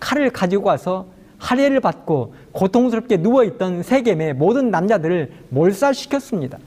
칼을 0.00 0.30
가지고 0.30 0.68
와서 0.68 1.06
할례를 1.38 1.80
받고 1.80 2.34
고통스럽게 2.52 3.16
누워 3.18 3.44
있던 3.44 3.82
세겜의 3.82 4.34
모든 4.34 4.70
남자들을 4.70 5.32
몰살시켰습니다. 5.48 6.58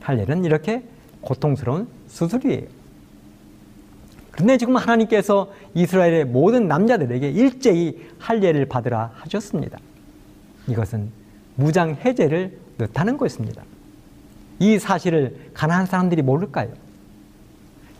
할례는 0.00 0.44
이렇게 0.44 0.82
고통스러운 1.22 1.88
수술이에요. 2.08 2.80
그런데 4.32 4.56
지금 4.56 4.76
하나님께서 4.76 5.52
이스라엘의 5.74 6.24
모든 6.26 6.68
남자들에게 6.68 7.30
일제히 7.30 8.00
할례를 8.18 8.66
받으라 8.66 9.12
하셨습니다. 9.14 9.78
이것은 10.70 11.10
무장 11.56 11.96
해제를 12.04 12.58
뜻하는 12.78 13.16
것입니다. 13.16 13.62
이 14.58 14.78
사실을 14.78 15.50
가나안 15.52 15.86
사람들이 15.86 16.22
모를까요? 16.22 16.68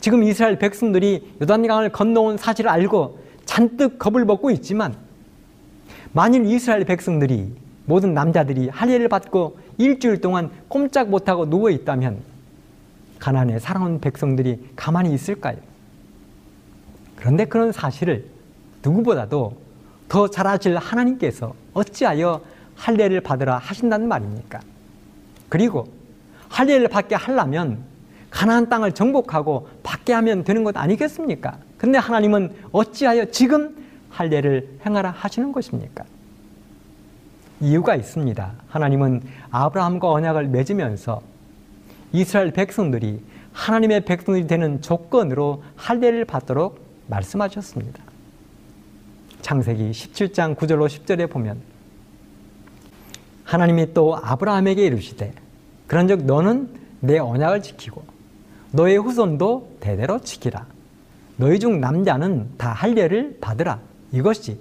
지금 0.01 0.23
이스라엘 0.23 0.59
백성들이 0.59 1.37
요단강을 1.43 1.91
건너온 1.91 2.39
사실을 2.39 2.71
알고 2.71 3.19
잔뜩 3.45 3.99
겁을 3.99 4.25
먹고 4.25 4.51
있지만 4.53 4.95
만일 6.13 6.47
이스라엘 6.47 6.85
백성들이 6.85 7.53
모든 7.85 8.15
남자들이 8.15 8.69
할례를 8.69 9.09
받고 9.09 9.59
일주일 9.79 10.21
동안 10.21 10.51
꼼짝 10.69 11.09
못하고 11.09 11.49
누워 11.49 11.71
있다면 11.71 12.21
가난에 13.19 13.59
살아온 13.59 14.01
백성들이 14.01 14.71
가만히 14.77 15.13
있을까요? 15.13 15.57
그런데 17.17 17.45
그런 17.45 17.73
사실을 17.73 18.27
누구보다도 18.83 19.57
더 20.09 20.29
잘 20.29 20.47
아실 20.47 20.77
하나님께서 20.77 21.55
어찌하여 21.75 22.41
할례를 22.81 23.21
받으라 23.21 23.59
하신다는 23.59 24.09
말입니까? 24.09 24.61
그리고 25.49 25.89
할례를 26.49 26.89
받게 26.89 27.15
하려면 27.15 27.85
가나안 28.31 28.69
땅을 28.69 28.93
정복하고 28.93 29.69
받게 29.83 30.13
하면 30.15 30.45
되는 30.45 30.65
것 30.65 30.77
아니겠습니까? 30.77 31.59
근데 31.77 31.99
하나님은 31.99 32.55
어찌하여 32.73 33.27
지금 33.27 33.77
할례를 34.11 34.79
행하라 34.85 35.11
하시는 35.11 35.53
것입니까? 35.53 36.05
이유가 37.61 37.95
있습니다. 37.95 38.53
하나님은 38.69 39.23
아브라함과 39.51 40.11
언약을 40.11 40.49
맺으면서 40.49 41.21
이스라엘 42.13 42.53
백성들이 42.53 43.23
하나님의 43.53 44.05
백성들이 44.05 44.47
되는 44.47 44.81
조건으로 44.81 45.63
할례를 45.77 46.25
받도록 46.25 46.81
말씀하셨습니다. 47.09 48.03
창세기 49.43 49.91
17장 49.91 50.57
9절로 50.57 50.87
10절에 50.87 51.29
보면 51.29 51.70
하나님이 53.51 53.95
또 53.95 54.17
아브라함에게 54.17 54.87
이르시되 54.87 55.33
그런즉 55.89 56.25
너는 56.25 56.69
내 57.01 57.19
언약을 57.19 57.63
지키고 57.63 58.05
너의 58.71 58.97
후손도 58.99 59.79
대대로 59.81 60.21
지키라. 60.21 60.67
너희 61.37 61.59
중 61.59 61.81
남자는 61.81 62.51
다 62.57 62.71
할례를 62.71 63.39
받으라. 63.41 63.81
이것이 64.13 64.61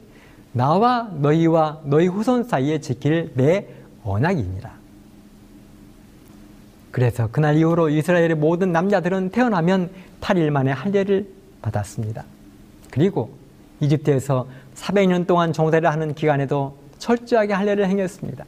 나와 0.54 1.12
너희와 1.14 1.82
너희 1.84 2.08
후손 2.08 2.46
사이에 2.46 2.80
지킬 2.80 3.32
내 3.36 3.68
언약이니라. 4.04 4.74
그래서 6.90 7.30
그날 7.32 7.58
이후로 7.58 7.90
이스라엘의 7.90 8.34
모든 8.34 8.72
남자들은 8.72 9.30
태어나면 9.30 9.92
8일 10.20 10.50
만에 10.50 10.72
할례를 10.72 11.28
받았습니다. 11.62 12.24
그리고 12.90 13.38
이집트에서 13.82 14.48
400년 14.74 15.28
동안 15.28 15.54
종사를 15.54 15.88
하는 15.88 16.16
기간에도 16.16 16.76
철저하게 16.98 17.54
할례를 17.54 17.88
행했습니다. 17.88 18.46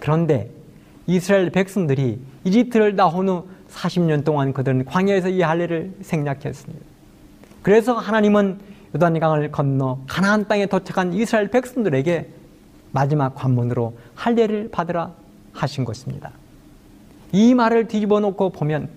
그런데 0.00 0.50
이스라엘 1.06 1.50
백성들이 1.50 2.20
이집트를 2.44 2.96
나온 2.96 3.28
후 3.28 3.48
40년 3.70 4.24
동안 4.24 4.52
그들은 4.52 4.84
광야에서 4.84 5.28
이 5.28 5.42
할례를 5.42 5.92
생략했습니다. 6.02 6.84
그래서 7.62 7.94
하나님은 7.94 8.58
요단강을 8.94 9.52
건너 9.52 10.00
가나안 10.06 10.48
땅에 10.48 10.66
도착한 10.66 11.12
이스라엘 11.12 11.48
백성들에게 11.48 12.28
마지막 12.92 13.34
관문으로 13.34 13.96
할례를 14.14 14.70
받으라 14.70 15.12
하신 15.52 15.84
것입니다. 15.84 16.32
이 17.32 17.54
말을 17.54 17.88
뒤집어 17.88 18.20
놓고 18.20 18.50
보면 18.50 18.88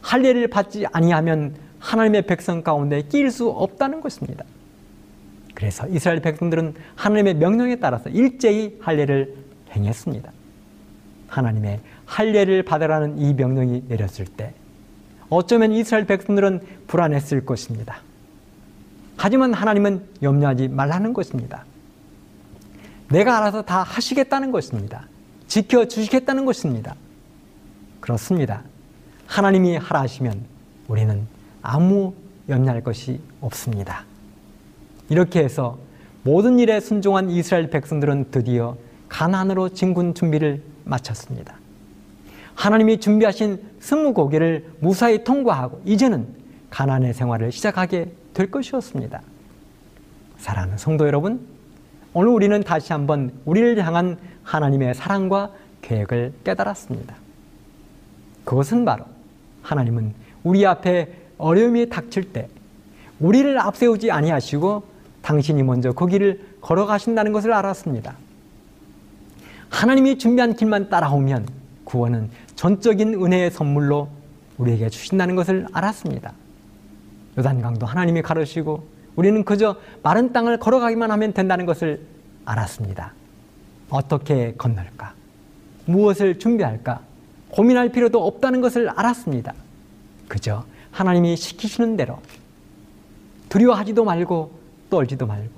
할례를 0.00 0.48
받지 0.48 0.86
아니하면 0.92 1.54
하나님의 1.78 2.22
백성 2.26 2.62
가운데 2.62 3.02
낄수 3.02 3.48
없다는 3.48 4.00
것입니다. 4.00 4.44
그래서 5.54 5.86
이스라엘 5.88 6.20
백성들은 6.20 6.74
하나님의 6.94 7.34
명령에 7.34 7.76
따라서 7.76 8.08
일제히 8.08 8.76
할례를 8.80 9.34
행했습니다. 9.72 10.30
하나님의 11.32 11.80
할례를 12.04 12.62
받으라는 12.62 13.18
이 13.18 13.32
명령이 13.32 13.84
내렸을 13.88 14.26
때 14.26 14.52
어쩌면 15.30 15.72
이스라엘 15.72 16.06
백성들은 16.06 16.60
불안했을 16.86 17.46
것입니다. 17.46 18.00
하지만 19.16 19.54
하나님은 19.54 20.02
염려하지 20.22 20.68
말라는 20.68 21.14
것입니다. 21.14 21.64
내가 23.08 23.38
알아서 23.38 23.62
다 23.62 23.82
하시겠다는 23.82 24.52
것입니다. 24.52 25.06
지켜 25.46 25.86
주시겠다는 25.86 26.44
것입니다. 26.44 26.94
그렇습니다. 28.00 28.62
하나님이 29.26 29.76
하라 29.76 30.02
하시면 30.02 30.44
우리는 30.88 31.26
아무 31.62 32.14
염려할 32.48 32.82
것이 32.82 33.20
없습니다. 33.40 34.04
이렇게 35.08 35.42
해서 35.42 35.78
모든 36.24 36.58
일에 36.58 36.80
순종한 36.80 37.30
이스라엘 37.30 37.70
백성들은 37.70 38.30
드디어 38.30 38.76
가난으로 39.08 39.70
진군 39.70 40.14
준비를 40.14 40.71
마쳤습니다. 40.84 41.56
하나님이 42.54 43.00
준비하신 43.00 43.60
스무 43.80 44.12
고개를 44.12 44.70
무사히 44.80 45.24
통과하고 45.24 45.80
이제는 45.84 46.26
가난의 46.70 47.14
생활을 47.14 47.52
시작하게 47.52 48.12
될 48.34 48.50
것이었습니다. 48.50 49.20
사랑하는 50.38 50.78
성도 50.78 51.06
여러분, 51.06 51.46
오늘 52.14 52.28
우리는 52.28 52.62
다시 52.62 52.92
한번 52.92 53.32
우리를 53.44 53.84
향한 53.84 54.18
하나님의 54.42 54.94
사랑과 54.94 55.50
계획을 55.82 56.32
깨달았습니다. 56.44 57.14
그것은 58.44 58.84
바로 58.84 59.04
하나님은 59.62 60.14
우리 60.42 60.66
앞에 60.66 61.08
어려움이 61.38 61.88
닥칠 61.88 62.32
때 62.32 62.48
우리를 63.20 63.58
앞세우지 63.58 64.10
아니하시고 64.10 64.82
당신이 65.22 65.62
먼저 65.62 65.92
그 65.92 66.06
길을 66.06 66.56
걸어가신다는 66.60 67.32
것을 67.32 67.52
알았습니다. 67.52 68.16
하나님이 69.72 70.18
준비한 70.18 70.54
길만 70.54 70.90
따라오면 70.90 71.48
구원은 71.84 72.30
전적인 72.54 73.14
은혜의 73.14 73.50
선물로 73.50 74.08
우리에게 74.58 74.88
주신다는 74.90 75.34
것을 75.34 75.66
알았습니다. 75.72 76.32
요단강도 77.36 77.86
하나님이 77.86 78.22
가르시고 78.22 78.86
우리는 79.16 79.44
그저 79.44 79.76
마른 80.02 80.32
땅을 80.32 80.58
걸어가기만 80.58 81.10
하면 81.10 81.32
된다는 81.32 81.66
것을 81.66 82.02
알았습니다. 82.44 83.12
어떻게 83.90 84.54
건널까? 84.56 85.14
무엇을 85.86 86.38
준비할까? 86.38 87.00
고민할 87.50 87.90
필요도 87.90 88.24
없다는 88.24 88.60
것을 88.60 88.88
알았습니다. 88.90 89.52
그저 90.28 90.64
하나님이 90.92 91.36
시키시는 91.36 91.96
대로 91.96 92.20
두려워하지도 93.48 94.04
말고 94.04 94.52
떨지도 94.90 95.26
말고 95.26 95.50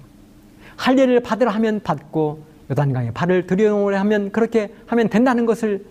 할례를 0.76 1.20
받으라 1.20 1.52
하면 1.52 1.80
받고 1.82 2.53
요단강에 2.70 3.12
발을 3.12 3.46
들여놓으려 3.46 3.98
하면 4.00 4.32
그렇게 4.32 4.74
하면 4.86 5.08
된다는 5.08 5.46
것을 5.46 5.84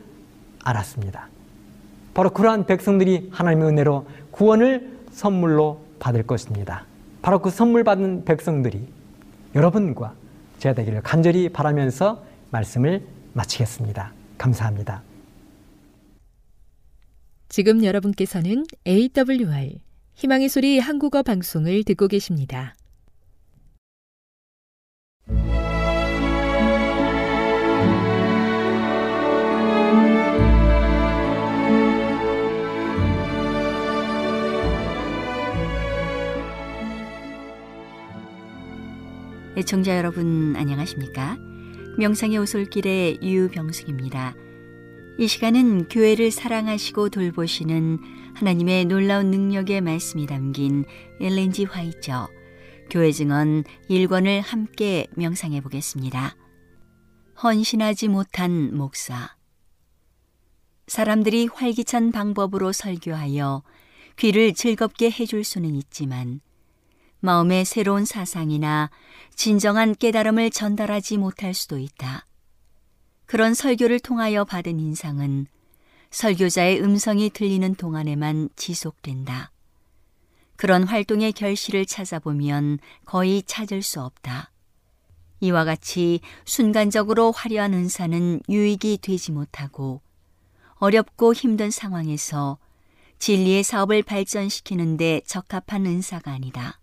알았습니다. 0.63 1.29
바로 2.13 2.29
그러한 2.29 2.65
백성들이 2.65 3.29
하나님의 3.31 3.69
은혜로 3.69 4.07
구원을 4.31 4.99
선물로 5.12 5.83
받을 5.99 6.23
것입니다. 6.23 6.86
바로 7.21 7.39
그 7.39 7.49
선물 7.49 7.83
받은 7.83 8.25
백성들이 8.25 8.88
여러분과 9.55 10.13
제가 10.59 10.75
되기를 10.75 11.01
간절히 11.01 11.49
바라면서 11.49 12.23
말씀을 12.51 13.03
마치겠습니다. 13.33 14.13
감사합니다. 14.38 15.03
지금 17.49 17.83
여러분께서는 17.83 18.65
AWR 18.88 19.77
희망의 20.15 20.49
소리 20.49 20.79
한국어 20.79 21.23
방송을 21.23 21.83
듣고 21.83 22.07
계십니다. 22.07 22.75
애청자 39.55 39.95
여러분 39.95 40.55
안녕하십니까? 40.55 41.37
명상의 41.99 42.39
오솔길의 42.39 43.19
유병숙입니다. 43.21 44.33
이 45.19 45.27
시간은 45.27 45.89
교회를 45.89 46.31
사랑하시고 46.31 47.09
돌보시는 47.09 47.99
하나님의 48.33 48.85
놀라운 48.85 49.29
능력의 49.29 49.81
말씀이 49.81 50.25
담긴 50.25 50.85
엘렌지 51.21 51.65
화이처 51.65 52.29
교회 52.89 53.11
증언 53.11 53.63
1권을 53.91 54.41
함께 54.41 55.05
명상해 55.15 55.61
보겠습니다. 55.61 56.35
헌신하지 57.43 58.07
못한 58.07 58.75
목사 58.75 59.35
사람들이 60.87 61.47
활기찬 61.53 62.11
방법으로 62.11 62.71
설교하여 62.71 63.61
귀를 64.17 64.55
즐겁게 64.55 65.11
해줄 65.11 65.43
수는 65.43 65.75
있지만 65.75 66.41
마음의 67.23 67.63
새로운 67.63 68.03
사상이나 68.03 68.89
진정한 69.33 69.95
깨달음을 69.95 70.51
전달하지 70.51 71.15
못할 71.15 71.53
수도 71.53 71.77
있다. 71.77 72.25
그런 73.25 73.53
설교를 73.53 74.01
통하여 74.01 74.43
받은 74.43 74.77
인상은 74.77 75.47
설교자의 76.12 76.83
음성이 76.83 77.29
들리는 77.29 77.75
동안에만 77.75 78.49
지속된다. 78.57 79.51
그런 80.57 80.83
활동의 80.83 81.31
결실을 81.31 81.86
찾아보면 81.86 82.79
거의 83.05 83.41
찾을 83.43 83.83
수 83.83 84.01
없다. 84.01 84.51
이와 85.39 85.63
같이 85.63 86.19
순간적으로 86.43 87.31
화려한 87.31 87.73
은사는 87.73 88.41
유익이 88.49 88.99
되지 89.01 89.31
못하고 89.31 90.01
어렵고 90.75 91.33
힘든 91.33 91.71
상황에서 91.71 92.57
진리의 93.19 93.63
사업을 93.63 94.03
발전시키는데 94.03 95.21
적합한 95.25 95.86
은사가 95.86 96.29
아니다. 96.29 96.81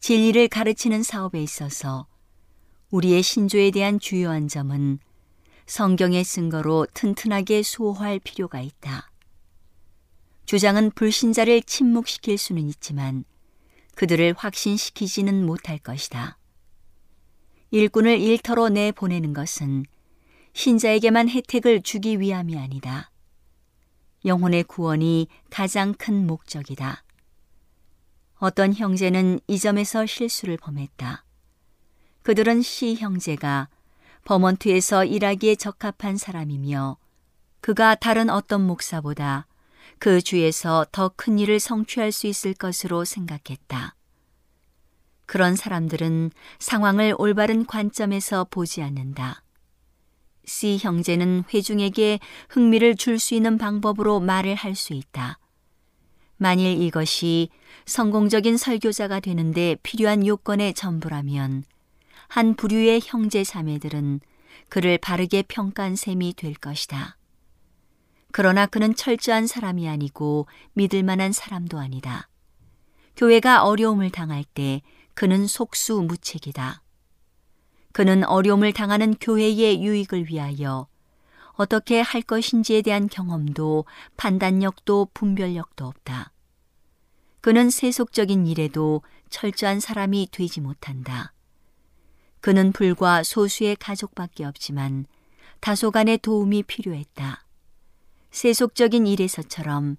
진리를 0.00 0.48
가르치는 0.48 1.02
사업에 1.02 1.42
있어서 1.42 2.06
우리의 2.90 3.22
신조에 3.22 3.70
대한 3.70 4.00
주요한 4.00 4.48
점은 4.48 4.98
성경의 5.66 6.24
증거로 6.24 6.86
튼튼하게 6.94 7.62
수호할 7.62 8.18
필요가 8.18 8.62
있다. 8.62 9.10
주장은 10.46 10.90
불신자를 10.92 11.62
침묵시킬 11.62 12.38
수는 12.38 12.66
있지만 12.70 13.24
그들을 13.94 14.34
확신시키지는 14.36 15.44
못할 15.44 15.78
것이다. 15.78 16.38
일꾼을 17.70 18.18
일터로 18.18 18.70
내보내는 18.70 19.34
것은 19.34 19.84
신자에게만 20.54 21.28
혜택을 21.28 21.82
주기 21.82 22.18
위함이 22.18 22.58
아니다. 22.58 23.10
영혼의 24.24 24.64
구원이 24.64 25.28
가장 25.50 25.92
큰 25.92 26.26
목적이다. 26.26 27.04
어떤 28.40 28.74
형제는 28.74 29.38
이 29.46 29.58
점에서 29.58 30.06
실수를 30.06 30.56
범했다. 30.56 31.24
그들은 32.22 32.62
시 32.62 32.94
형제가 32.96 33.68
버먼트에서 34.24 35.04
일하기에 35.04 35.56
적합한 35.56 36.16
사람이며 36.16 36.96
그가 37.60 37.94
다른 37.94 38.30
어떤 38.30 38.66
목사보다 38.66 39.46
그 39.98 40.22
주에서 40.22 40.86
더 40.90 41.10
큰 41.10 41.38
일을 41.38 41.60
성취할 41.60 42.12
수 42.12 42.26
있을 42.26 42.54
것으로 42.54 43.04
생각했다. 43.04 43.94
그런 45.26 45.54
사람들은 45.54 46.30
상황을 46.58 47.14
올바른 47.18 47.66
관점에서 47.66 48.46
보지 48.50 48.82
않는다. 48.82 49.42
C 50.46 50.78
형제는 50.80 51.44
회중에게 51.52 52.18
흥미를 52.48 52.96
줄 52.96 53.18
수 53.18 53.34
있는 53.34 53.58
방법으로 53.58 54.20
말을 54.20 54.54
할 54.54 54.74
수 54.74 54.94
있다. 54.94 55.38
만일 56.42 56.80
이것이 56.80 57.50
성공적인 57.84 58.56
설교자가 58.56 59.20
되는데 59.20 59.76
필요한 59.82 60.26
요건의 60.26 60.72
전부라면 60.72 61.64
한 62.28 62.54
부류의 62.54 63.02
형제 63.04 63.44
자매들은 63.44 64.20
그를 64.70 64.96
바르게 64.96 65.42
평가한 65.48 65.96
셈이 65.96 66.32
될 66.38 66.54
것이다. 66.54 67.18
그러나 68.32 68.64
그는 68.64 68.94
철저한 68.94 69.46
사람이 69.46 69.86
아니고 69.86 70.46
믿을 70.72 71.02
만한 71.02 71.32
사람도 71.32 71.78
아니다. 71.78 72.30
교회가 73.16 73.66
어려움을 73.66 74.08
당할 74.08 74.42
때 74.44 74.80
그는 75.12 75.46
속수무책이다. 75.46 76.80
그는 77.92 78.24
어려움을 78.24 78.72
당하는 78.72 79.14
교회의 79.20 79.82
유익을 79.82 80.30
위하여 80.30 80.86
어떻게 81.60 82.00
할 82.00 82.22
것인지에 82.22 82.80
대한 82.80 83.06
경험도 83.06 83.84
판단력도 84.16 85.08
분별력도 85.12 85.84
없다. 85.84 86.32
그는 87.42 87.68
세속적인 87.68 88.46
일에도 88.46 89.02
철저한 89.28 89.78
사람이 89.78 90.28
되지 90.32 90.62
못한다. 90.62 91.34
그는 92.40 92.72
불과 92.72 93.22
소수의 93.22 93.76
가족밖에 93.76 94.46
없지만 94.46 95.04
다소간의 95.60 96.18
도움이 96.22 96.62
필요했다. 96.62 97.44
세속적인 98.30 99.06
일에서처럼 99.06 99.98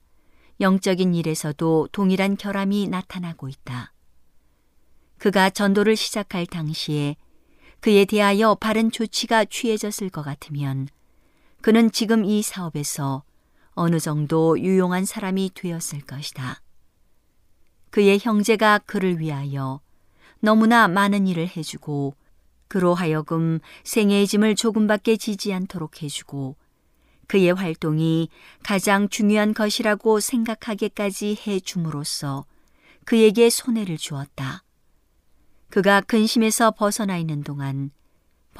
영적인 0.61 1.13
일에서도 1.13 1.89
동일한 1.91 2.37
결함이 2.37 2.87
나타나고 2.87 3.49
있다. 3.49 3.93
그가 5.19 5.51
전도를 5.51 5.95
시작할 5.95 6.47
당시에 6.47 7.17
그에 7.81 8.05
대하여 8.05 8.55
바른 8.55 8.89
조치가 8.89 9.45
취해졌을 9.45 10.09
것 10.09 10.23
같으면 10.23 10.87
그는 11.61 11.91
지금 11.91 12.25
이 12.25 12.41
사업에서 12.41 13.23
어느 13.73 13.99
정도 13.99 14.59
유용한 14.59 15.05
사람이 15.05 15.51
되었을 15.53 16.01
것이다. 16.01 16.61
그의 17.91 18.19
형제가 18.21 18.79
그를 18.79 19.19
위하여 19.19 19.81
너무나 20.39 20.87
많은 20.87 21.27
일을 21.27 21.49
해주고 21.55 22.15
그로 22.67 22.93
하여금 22.93 23.59
생애의 23.83 24.27
짐을 24.27 24.55
조금밖에 24.55 25.17
지지 25.17 25.53
않도록 25.53 26.01
해주고 26.01 26.55
그의 27.27 27.53
활동이 27.53 28.29
가장 28.63 29.07
중요한 29.07 29.53
것이라고 29.53 30.19
생각하게까지 30.19 31.37
해 31.45 31.59
줌으로써 31.59 32.45
그에게 33.05 33.49
손해를 33.49 33.97
주었다. 33.97 34.63
그가 35.69 36.01
근심에서 36.01 36.71
벗어나 36.71 37.17
있는 37.17 37.43
동안 37.43 37.91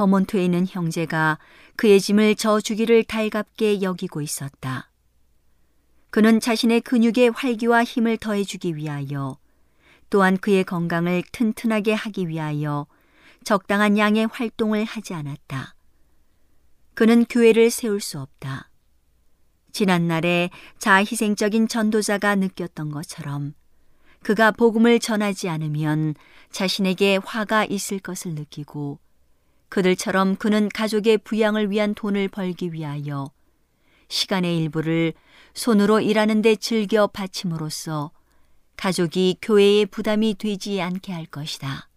버몬트에 0.02 0.44
있는 0.44 0.66
형제가 0.68 1.38
그의 1.76 2.00
짐을 2.00 2.34
져주기를 2.34 3.04
달갑게 3.04 3.84
여기고 3.84 4.22
있었다. 4.22 4.90
그는 6.10 6.40
자신의 6.40 6.82
근육에 6.82 7.28
활기와 7.28 7.84
힘을 7.84 8.18
더해주기 8.18 8.76
위하여 8.78 9.38
또한 10.10 10.38
그의 10.38 10.64
건강을 10.64 11.22
튼튼하게 11.32 11.94
하기 11.94 12.30
위하여 12.30 12.88
적당한 13.44 14.00
양의 14.00 14.26
활동을 14.32 14.86
하지 14.86 15.14
않았다. 15.14 15.76
그는 16.96 17.24
교회를 17.26 17.70
세울 17.70 18.02
수 18.02 18.20
없다. 18.20 18.72
지난날에 19.72 20.50
자희생적인 20.80 21.68
전도자가 21.68 22.34
느꼈던 22.36 22.90
것처럼 22.90 23.54
그가 24.24 24.50
복음을 24.50 25.00
전하지 25.00 25.48
않으면 25.48 26.16
자신에게 26.50 27.20
화가 27.24 27.66
있을 27.66 28.00
것을 28.00 28.34
느끼고 28.34 29.00
그들처럼 29.72 30.36
그는 30.36 30.68
가족의 30.68 31.20
부양을 31.20 31.72
위한 31.72 31.96
돈을 31.96 32.28
벌기 32.28 32.74
위하여 32.74 33.32
시간의 34.10 34.58
일부를 34.58 35.14
손으로 35.54 36.02
일하는 36.02 36.42
데 36.42 36.58
즐겨 36.58 37.08
바침으로써 37.08 38.12
가족이 38.76 39.38
교회의 39.42 39.86
부담이 39.86 40.36
되지 40.38 40.82
않게 40.82 41.14
할 41.14 41.26
것이다. 41.26 41.88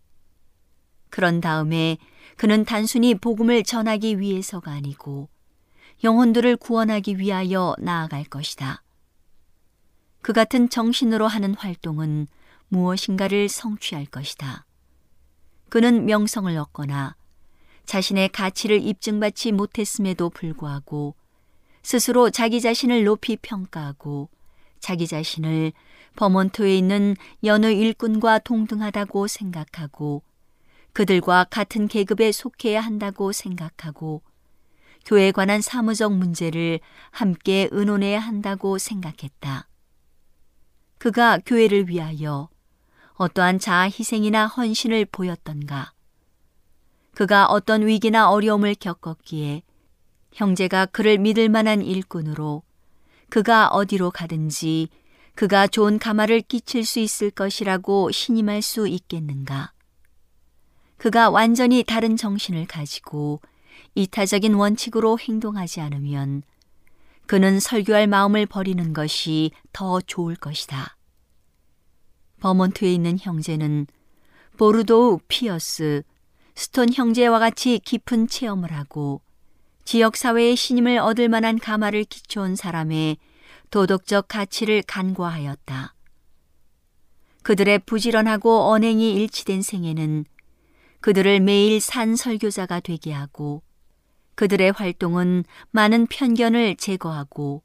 그런 1.11 1.41
다음에 1.41 1.99
그는 2.37 2.65
단순히 2.65 3.17
복음을 3.17 3.65
전하기 3.65 4.21
위해서가 4.21 4.71
아니고 4.71 5.29
영혼들을 6.05 6.57
구원하기 6.59 7.19
위하여 7.19 7.75
나아갈 7.81 8.23
것이다. 8.23 8.85
그 10.23 10.33
같은 10.33 10.69
정신으로 10.69 11.27
하는 11.27 11.57
활동은 11.57 12.29
무엇인가를 12.69 13.49
성취할 13.49 14.07
것이다. 14.07 14.65
그는 15.71 16.07
명성을 16.07 16.57
얻거나 16.57 17.17
자신의 17.87 18.31
가치를 18.31 18.83
입증받지 18.83 19.53
못했음에도 19.53 20.31
불구하고 20.31 21.15
스스로 21.83 22.31
자기 22.31 22.61
자신을 22.61 23.05
높이 23.05 23.37
평가하고 23.37 24.31
자기 24.81 25.07
자신을 25.07 25.73
버몬트에 26.17 26.77
있는 26.77 27.17
여느 27.43 27.67
일꾼과 27.67 28.39
동등하다고 28.41 29.27
생각하고 29.27 30.23
그들과 30.93 31.45
같은 31.45 31.89
계급에 31.89 32.33
속해야 32.33 32.81
한다고 32.81 33.33
생각하고 33.33 34.23
교회에 35.05 35.33
관한 35.33 35.61
사무적 35.61 36.15
문제를 36.15 36.81
함께 37.11 37.69
의논해야 37.71 38.21
한다고 38.21 38.79
생각했다. 38.79 39.69
그가 40.99 41.39
교회를 41.45 41.89
위하여 41.89 42.49
어떠한 43.15 43.59
자아 43.59 43.85
희생이나 43.85 44.47
헌신을 44.47 45.07
보였던가? 45.07 45.93
그가 47.15 47.47
어떤 47.47 47.87
위기나 47.87 48.31
어려움을 48.31 48.75
겪었기에 48.75 49.63
형제가 50.33 50.87
그를 50.87 51.19
믿을 51.19 51.49
만한 51.49 51.81
일꾼으로 51.83 52.63
그가 53.29 53.69
어디로 53.69 54.11
가든지 54.11 54.89
그가 55.35 55.67
좋은 55.67 55.99
가마를 55.99 56.41
끼칠 56.43 56.85
수 56.85 57.01
있을 57.01 57.31
것이라고 57.31 58.11
신임할 58.11 58.63
수 58.63 58.87
있겠는가? 58.87 59.73
그가 60.97 61.31
완전히 61.31 61.83
다른 61.83 62.17
정신을 62.17 62.67
가지고 62.67 63.41
이타적인 63.95 64.55
원칙으로 64.55 65.19
행동하지 65.19 65.81
않으면 65.81 66.43
그는 67.27 67.59
설교할 67.59 68.07
마음을 68.07 68.47
버리는 68.47 68.93
것이 68.93 69.51
더 69.73 70.01
좋을 70.01 70.37
것이다. 70.37 70.97
버몬트에 72.41 72.93
있는 72.93 73.19
형제는 73.19 73.87
보르도우 74.57 75.21
피어스, 75.29 76.03
스톤 76.55 76.93
형제와 76.93 77.39
같이 77.39 77.81
깊은 77.85 78.29
체험을 78.29 78.73
하고 78.73 79.21
지역사회의 79.85 80.57
신임을 80.57 80.99
얻을 80.99 81.29
만한 81.29 81.59
가마를 81.59 82.05
기초한 82.05 82.57
사람의 82.57 83.19
도덕적 83.71 84.29
가치를 84.29 84.83
간과하였다. 84.87 85.95
그들의 87.43 87.81
부지런하고 87.81 88.71
언행이 88.71 89.15
일치된 89.15 89.63
생애는 89.63 90.25
그들을 91.01 91.41
매일 91.41 91.81
산 91.81 92.17
설교자가 92.17 92.81
되게 92.81 93.13
하고 93.13 93.63
그들의 94.37 94.73
활동은 94.73 95.45
많은 95.71 96.07
편견을 96.07 96.77
제거하고 96.77 97.63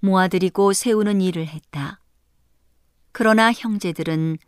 모아들이고 0.00 0.72
세우는 0.72 1.20
일을 1.20 1.48
했다. 1.48 2.00
그러나 3.10 3.52
형제들은 3.52 4.38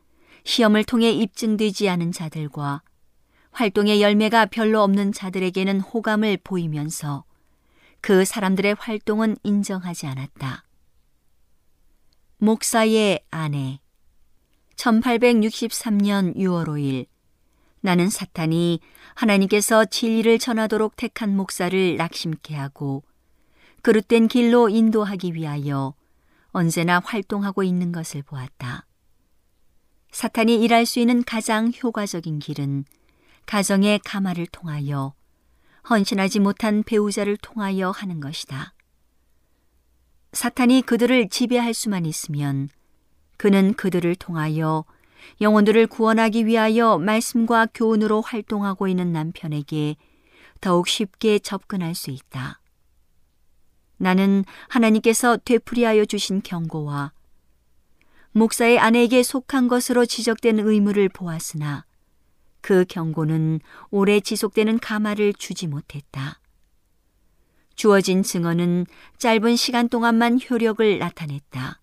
시험을 0.44 0.84
통해 0.84 1.10
입증되지 1.10 1.88
않은 1.88 2.12
자들과 2.12 2.82
활동의 3.52 4.00
열매가 4.00 4.46
별로 4.46 4.82
없는 4.82 5.12
자들에게는 5.12 5.80
호감을 5.80 6.38
보이면서 6.44 7.24
그 8.00 8.24
사람들의 8.24 8.76
활동은 8.78 9.36
인정하지 9.42 10.06
않았다. 10.06 10.64
목사의 12.38 13.20
아내 13.30 13.80
1863년 14.76 16.36
6월 16.36 16.66
5일 16.66 17.06
나는 17.82 18.08
사탄이 18.08 18.80
하나님께서 19.14 19.84
진리를 19.84 20.38
전하도록 20.38 20.96
택한 20.96 21.36
목사를 21.36 21.96
낙심케 21.96 22.54
하고 22.54 23.02
그릇된 23.82 24.28
길로 24.28 24.68
인도하기 24.68 25.34
위하여 25.34 25.94
언제나 26.52 27.00
활동하고 27.04 27.62
있는 27.62 27.92
것을 27.92 28.22
보았다. 28.22 28.86
사탄이 30.10 30.62
일할 30.62 30.86
수 30.86 30.98
있는 30.98 31.22
가장 31.22 31.72
효과적인 31.82 32.40
길은 32.40 32.84
가정의 33.50 33.98
가마를 34.04 34.46
통하여 34.46 35.12
헌신하지 35.90 36.38
못한 36.38 36.84
배우자를 36.84 37.36
통하여 37.36 37.90
하는 37.90 38.20
것이다. 38.20 38.74
사탄이 40.32 40.82
그들을 40.82 41.28
지배할 41.28 41.74
수만 41.74 42.06
있으면 42.06 42.68
그는 43.38 43.74
그들을 43.74 44.14
통하여 44.14 44.84
영혼들을 45.40 45.88
구원하기 45.88 46.46
위하여 46.46 46.98
말씀과 46.98 47.66
교훈으로 47.74 48.20
활동하고 48.20 48.86
있는 48.86 49.12
남편에게 49.12 49.96
더욱 50.60 50.86
쉽게 50.86 51.40
접근할 51.40 51.96
수 51.96 52.12
있다. 52.12 52.60
나는 53.96 54.44
하나님께서 54.68 55.38
되풀이하여 55.38 56.04
주신 56.04 56.40
경고와 56.40 57.12
목사의 58.30 58.78
아내에게 58.78 59.24
속한 59.24 59.66
것으로 59.66 60.06
지적된 60.06 60.60
의무를 60.60 61.08
보았으나 61.08 61.89
그 62.60 62.84
경고는 62.88 63.60
오래 63.90 64.20
지속되는 64.20 64.78
가마를 64.78 65.32
주지 65.34 65.66
못했다. 65.66 66.40
주어진 67.74 68.22
증언은 68.22 68.86
짧은 69.18 69.56
시간 69.56 69.88
동안만 69.88 70.40
효력을 70.48 70.98
나타냈다. 70.98 71.80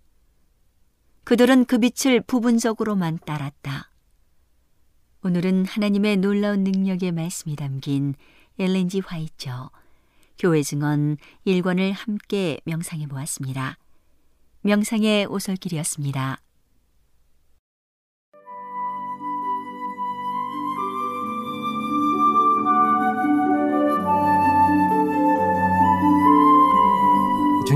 그들은 1.23 1.65
그 1.65 1.79
빛을 1.79 2.21
부분적으로만 2.21 3.19
따랐다. 3.25 3.91
오늘은 5.23 5.65
하나님의 5.65 6.17
놀라운 6.17 6.63
능력의 6.63 7.11
말씀이 7.11 7.55
담긴 7.55 8.13
엘렌지 8.59 8.99
화이처 8.99 9.71
교회 10.37 10.61
증언 10.61 11.17
1권을 11.45 11.93
함께 11.93 12.59
명상해 12.65 13.07
보았습니다. 13.07 13.77
명상의 14.61 15.25
오솔길이었습니다. 15.25 16.39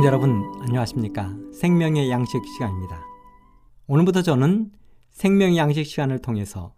시청자 0.01 0.07
여러분 0.07 0.51
안녕하십니까 0.61 1.31
생명의 1.53 2.09
양식 2.09 2.43
시간입니다 2.43 3.05
오늘부터 3.85 4.23
저는 4.23 4.71
생명의 5.11 5.57
양식 5.57 5.85
시간을 5.85 6.23
통해서 6.23 6.73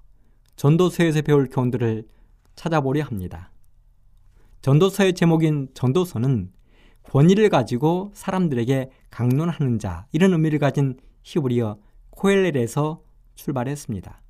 전도서에서 0.58 1.22
배울 1.22 1.48
교훈들을 1.50 2.06
찾아보려 2.56 3.06
합니다 3.06 3.54
전도서의 4.62 5.14
제목인 5.14 5.70
전도서는 5.74 6.52
권위를 7.04 7.48
가지고 7.48 8.12
사람들에게 8.14 8.90
강론하는 9.10 9.80
자 9.80 10.06
이런 10.12 10.34
의미를 10.34 10.60
가진 10.60 11.00
히브리어 11.24 11.78
코엘렐에서 12.10 13.04
출발했습니다. 13.36 14.22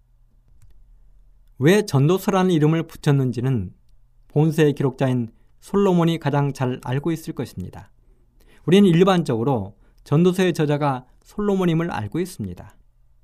왜 1.57 1.83
전도서라는 1.87 2.51
이름을 2.51 2.83
붙였는지는 2.83 3.73
본서의 4.27 4.73
기록자인 4.73 5.29
솔로몬이 5.61 6.19
가장 6.19 6.53
잘 6.53 6.79
알고 6.83 7.11
있을 7.11 7.33
것입니다. 7.33 7.89
우리는 8.65 8.87
일반적으로 8.89 9.75
전도서의 10.03 10.53
저자가 10.53 11.05
솔로몬임을 11.23 11.91
알고 11.91 12.19
있습니다. 12.19 12.75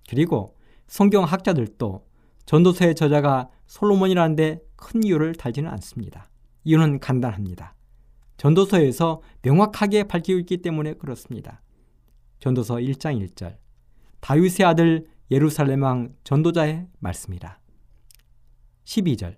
그리고 0.09 0.55
성경 0.87 1.23
학자들도 1.23 2.05
전도서의 2.45 2.95
저자가 2.95 3.49
솔로몬이라는데 3.67 4.61
큰 4.75 5.03
이유를 5.03 5.35
달지는 5.35 5.69
않습니다. 5.71 6.29
이유는 6.63 6.99
간단합니다. 6.99 7.75
전도서에서 8.37 9.21
명확하게 9.41 10.05
밝히고 10.05 10.39
있기 10.39 10.57
때문에 10.57 10.93
그렇습니다. 10.93 11.61
전도서 12.39 12.75
1장 12.75 13.19
1절 13.27 13.57
다윗의 14.21 14.65
아들 14.65 15.07
예루살렘 15.29 15.83
왕 15.83 16.15
전도자의 16.23 16.87
말씀이라. 16.99 17.59
12절 18.85 19.37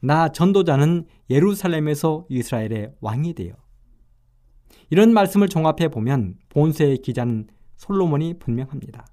나 0.00 0.28
전도자는 0.28 1.06
예루살렘에서 1.30 2.26
이스라엘의 2.28 2.94
왕이 3.00 3.34
되어 3.34 3.54
이런 4.90 5.12
말씀을 5.12 5.48
종합해 5.48 5.88
보면 5.88 6.36
본세의 6.50 6.98
기자는 6.98 7.48
솔로몬이 7.76 8.38
분명합니다. 8.38 9.06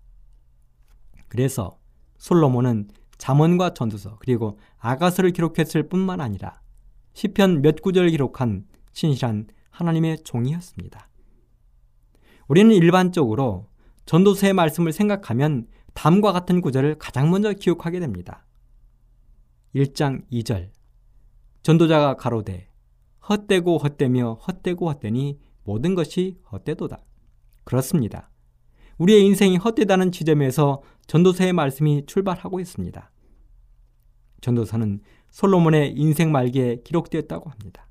그래서 1.28 1.78
솔로몬은 2.18 2.90
잠언과 3.18 3.74
전도서 3.74 4.18
그리고 4.20 4.60
아가서를 4.80 5.32
기록했을 5.32 5.90
뿐만 5.90 6.22
아니라 6.22 6.62
시편 7.14 7.62
몇 7.62 7.82
구절을 7.82 8.10
기록한 8.10 8.66
신실한 8.94 9.48
하나님의 9.70 10.24
종이었습니다. 10.24 11.08
우리는 12.48 12.72
일반적으로 12.72 13.68
전도서의 14.06 14.54
말씀을 14.54 14.92
생각하면 14.92 15.68
다음과 15.94 16.32
같은 16.32 16.62
구절을 16.62 16.96
가장 16.96 17.30
먼저 17.30 17.54
기억하게 17.54 18.00
됩니다. 18.00 18.46
1장 19.76 20.24
2절 20.32 20.70
전도자가 21.64 22.16
가로되 22.16 22.70
헛되고 23.30 23.78
헛되며 23.78 24.34
헛되고 24.34 24.90
헛되니 24.90 25.40
모든 25.64 25.96
것이 25.96 26.38
헛되도다. 26.52 27.04
그렇습니다. 27.64 28.30
우리의 28.98 29.26
인생이 29.26 29.58
헛되다는 29.58 30.12
지점에서 30.12 30.82
전도서의 31.08 31.54
말씀이 31.54 32.06
출발하고 32.06 32.60
있습니다. 32.60 33.12
전도서는 34.42 35.02
솔로몬의 35.30 35.94
인생 35.96 36.32
말기에 36.32 36.82
기록되었다고 36.84 37.50
합니다. 37.50 37.88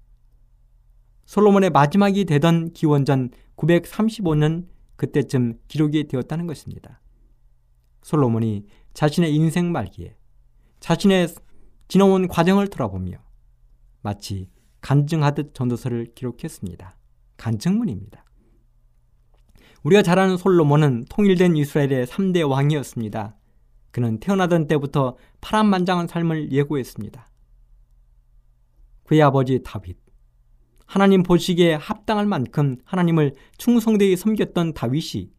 솔로몬의 1.24 1.70
마지막이 1.70 2.24
되던 2.24 2.72
기원전 2.72 3.30
935년 3.56 4.66
그때쯤 4.96 5.58
기록이 5.68 6.08
되었다는 6.08 6.46
것입니다. 6.46 7.00
솔로몬이 8.02 8.66
자신의 8.94 9.34
인생 9.34 9.72
말기에 9.72 10.16
자신의 10.80 11.28
지나온 11.88 12.28
과정을 12.28 12.68
돌아보며 12.68 13.18
마치 14.02 14.48
간증하듯 14.80 15.54
전도서를 15.54 16.12
기록했습니다. 16.14 16.96
간증문입니다. 17.40 18.22
우리가 19.82 20.02
잘 20.02 20.18
아는 20.18 20.36
솔로몬은 20.36 21.06
통일된 21.08 21.56
이스라엘의 21.56 22.06
3대 22.06 22.48
왕이었습니다. 22.48 23.34
그는 23.90 24.20
태어나던 24.20 24.66
때부터 24.66 25.16
파란만장한 25.40 26.06
삶을 26.06 26.52
예고했습니다. 26.52 27.30
그의 29.04 29.22
아버지 29.22 29.62
다윗, 29.64 29.96
하나님 30.86 31.22
보시기에 31.22 31.74
합당할 31.74 32.26
만큼 32.26 32.76
하나님을 32.84 33.34
충성되이 33.56 34.16
섬겼던 34.16 34.74
다윗이 34.74 35.32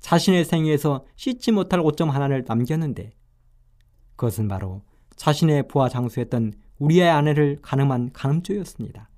자신의 0.00 0.44
생애에서 0.44 1.06
씻지 1.14 1.52
못할 1.52 1.80
오점 1.80 2.10
하나를 2.10 2.44
남겼는데 2.46 3.12
그것은 4.16 4.48
바로 4.48 4.82
자신의 5.14 5.68
부하 5.68 5.88
장수였던 5.88 6.54
우리의 6.78 7.08
아내를 7.08 7.58
가늠한 7.62 8.12
가늠죄였습니다. 8.12 9.08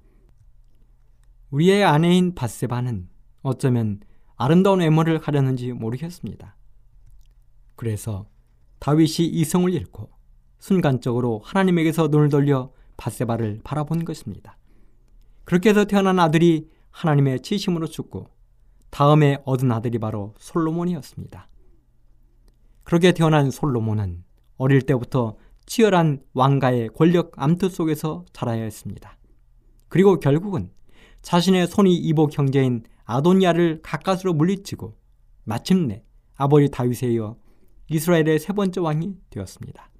우리의 1.51 1.84
아내인 1.84 2.34
바세바는 2.34 3.09
어쩌면 3.42 4.01
아름다운 4.36 4.80
외모를 4.80 5.18
가렸는지 5.18 5.72
모르겠습니다. 5.72 6.57
그래서 7.76 8.26
다윗이 8.80 9.26
이성을 9.28 9.72
잃고 9.72 10.11
순간적으로 10.59 11.40
하나님에게서 11.44 12.09
눈을 12.09 12.28
돌려 12.28 12.72
바세바를 12.96 13.61
바라본 13.64 14.05
것입니다. 14.05 14.59
그렇게 15.44 15.70
해서 15.70 15.84
태어난 15.84 16.18
아들이 16.18 16.68
하나님의 16.90 17.40
치심으로 17.40 17.86
죽고 17.86 18.28
다음에 18.90 19.38
얻은 19.44 19.70
아들이 19.72 19.99
바로 19.99 20.34
솔로몬이었습니다. 20.38 21.49
그렇게 22.82 23.12
태어난 23.12 23.51
솔로몬은 23.51 24.24
어릴 24.57 24.82
때부터 24.82 25.36
치열한 25.66 26.22
왕가의 26.32 26.90
권력 26.94 27.32
암투 27.36 27.68
속에서 27.68 28.24
자라야 28.32 28.62
했습니다. 28.62 29.16
그리고 29.88 30.18
결국은 30.18 30.70
자신의 31.23 31.66
손이 31.66 31.95
이복 31.97 32.37
형제인 32.37 32.85
아도니아를 33.05 33.81
가까스로 33.83 34.35
물리치고 34.35 34.97
마침내 35.45 36.05
아버지 36.37 36.71
다윗에 36.71 37.09
이어 37.12 37.37
이스라엘의 37.91 38.39
세 38.39 38.53
번째 38.53 38.81
왕이 38.81 39.16
되었습니다. 39.31 39.91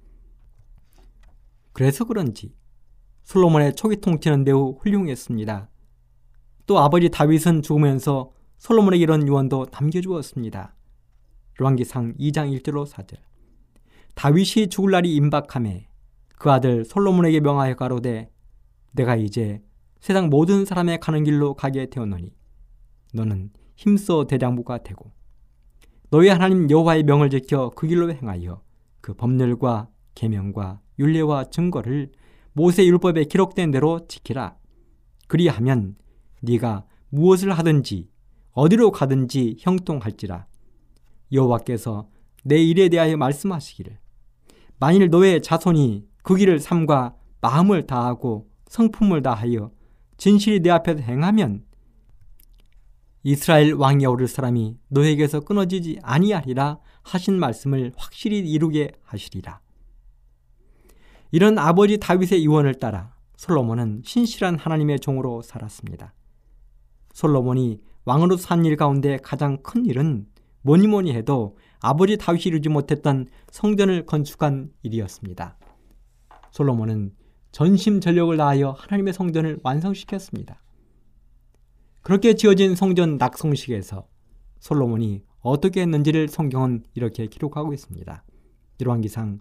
그래서 1.73 2.05
그런지 2.05 2.53
솔로몬의 3.23 3.75
초기 3.75 3.97
통치는 3.97 4.43
매우 4.43 4.77
훌륭했습니다. 4.79 5.69
또 6.65 6.79
아버지 6.79 7.09
다윗은 7.09 7.61
죽으면서 7.61 8.31
솔로몬에게 8.57 9.01
이런 9.01 9.27
유언도 9.27 9.67
남겨주었습니다. 9.71 10.75
열왕기상 11.59 12.15
2장 12.17 12.61
1절로 12.61 12.87
4절 12.87 13.17
다윗이 14.15 14.67
죽을 14.69 14.91
날이 14.91 15.15
임박함에 15.15 15.87
그 16.37 16.51
아들 16.51 16.85
솔로몬에게 16.85 17.39
명하여 17.39 17.75
가로되 17.75 18.31
내가 18.93 19.15
이제 19.15 19.61
세상 19.99 20.29
모든 20.29 20.65
사람의 20.65 20.99
가는 20.99 21.23
길로 21.23 21.53
가게 21.53 21.89
되었노니 21.89 22.33
너는 23.13 23.51
힘써 23.75 24.25
대장부가 24.25 24.79
되고 24.79 25.11
너희 26.09 26.29
하나님 26.29 26.69
여호와의 26.69 27.03
명을 27.03 27.29
지켜 27.29 27.69
그 27.75 27.87
길로 27.87 28.11
행하여 28.11 28.61
그 29.01 29.13
법률과 29.13 29.89
계명과 30.15 30.81
율례와 30.97 31.45
증거를 31.45 32.11
모세 32.53 32.85
율법에 32.85 33.25
기록된 33.25 33.71
대로 33.71 34.05
지키라. 34.07 34.57
그리하면 35.27 35.95
네가 36.41 36.85
무엇을 37.09 37.51
하든지 37.51 38.09
어디로 38.51 38.91
가든지 38.91 39.57
형통할지라. 39.59 40.47
여호와께서 41.31 42.09
내 42.43 42.57
일에 42.57 42.89
대하여 42.89 43.15
말씀하시기를 43.17 43.99
만일 44.79 45.09
너의 45.09 45.41
자손이 45.41 46.07
그 46.23 46.35
길을 46.35 46.59
삼과 46.59 47.15
마음을 47.41 47.85
다하고 47.85 48.49
성품을 48.67 49.21
다하여 49.21 49.71
진실이 50.19 50.59
내 50.59 50.69
앞에서 50.69 51.01
행하면 51.01 51.63
이스라엘 53.23 53.73
왕이 53.73 54.05
오를 54.05 54.27
사람이 54.27 54.77
너에게서 54.89 55.39
끊어지지 55.39 55.99
아니하리라 56.03 56.79
하신 57.03 57.39
말씀을 57.39 57.93
확실히 57.95 58.39
이루게 58.39 58.91
하시리라. 59.03 59.61
이런 61.31 61.57
아버지 61.57 61.97
다윗의 61.97 62.45
유언을 62.45 62.75
따라 62.75 63.15
솔로몬은 63.37 64.01
신실한 64.03 64.57
하나님의 64.57 64.99
종으로 64.99 65.41
살았습니다. 65.41 66.13
솔로몬이 67.13 67.79
왕으로 68.03 68.35
산 68.35 68.65
일 68.65 68.75
가운데 68.75 69.17
가장 69.23 69.61
큰 69.63 69.85
일은 69.85 70.27
뭐니 70.63 70.87
뭐니 70.87 71.13
해도 71.15 71.57
아버지 71.79 72.17
다윗이 72.17 72.43
이루지 72.47 72.67
못했던 72.67 73.27
성전을 73.51 74.05
건축한 74.05 74.71
일이었습니다. 74.83 75.57
솔로몬은 76.51 77.13
전심 77.51 77.99
전력을 77.99 78.35
다하여 78.37 78.71
하나님의 78.71 79.13
성전을 79.13 79.59
완성시켰습니다. 79.63 80.61
그렇게 82.01 82.35
지어진 82.35 82.75
성전 82.75 83.17
낙성식에서 83.17 84.07
솔로몬이 84.59 85.23
어떻게 85.41 85.81
했는지를 85.81 86.27
성경은 86.27 86.83
이렇게 86.93 87.27
기록하고 87.27 87.73
있습니다. 87.73 88.23
열왕기상 88.81 89.39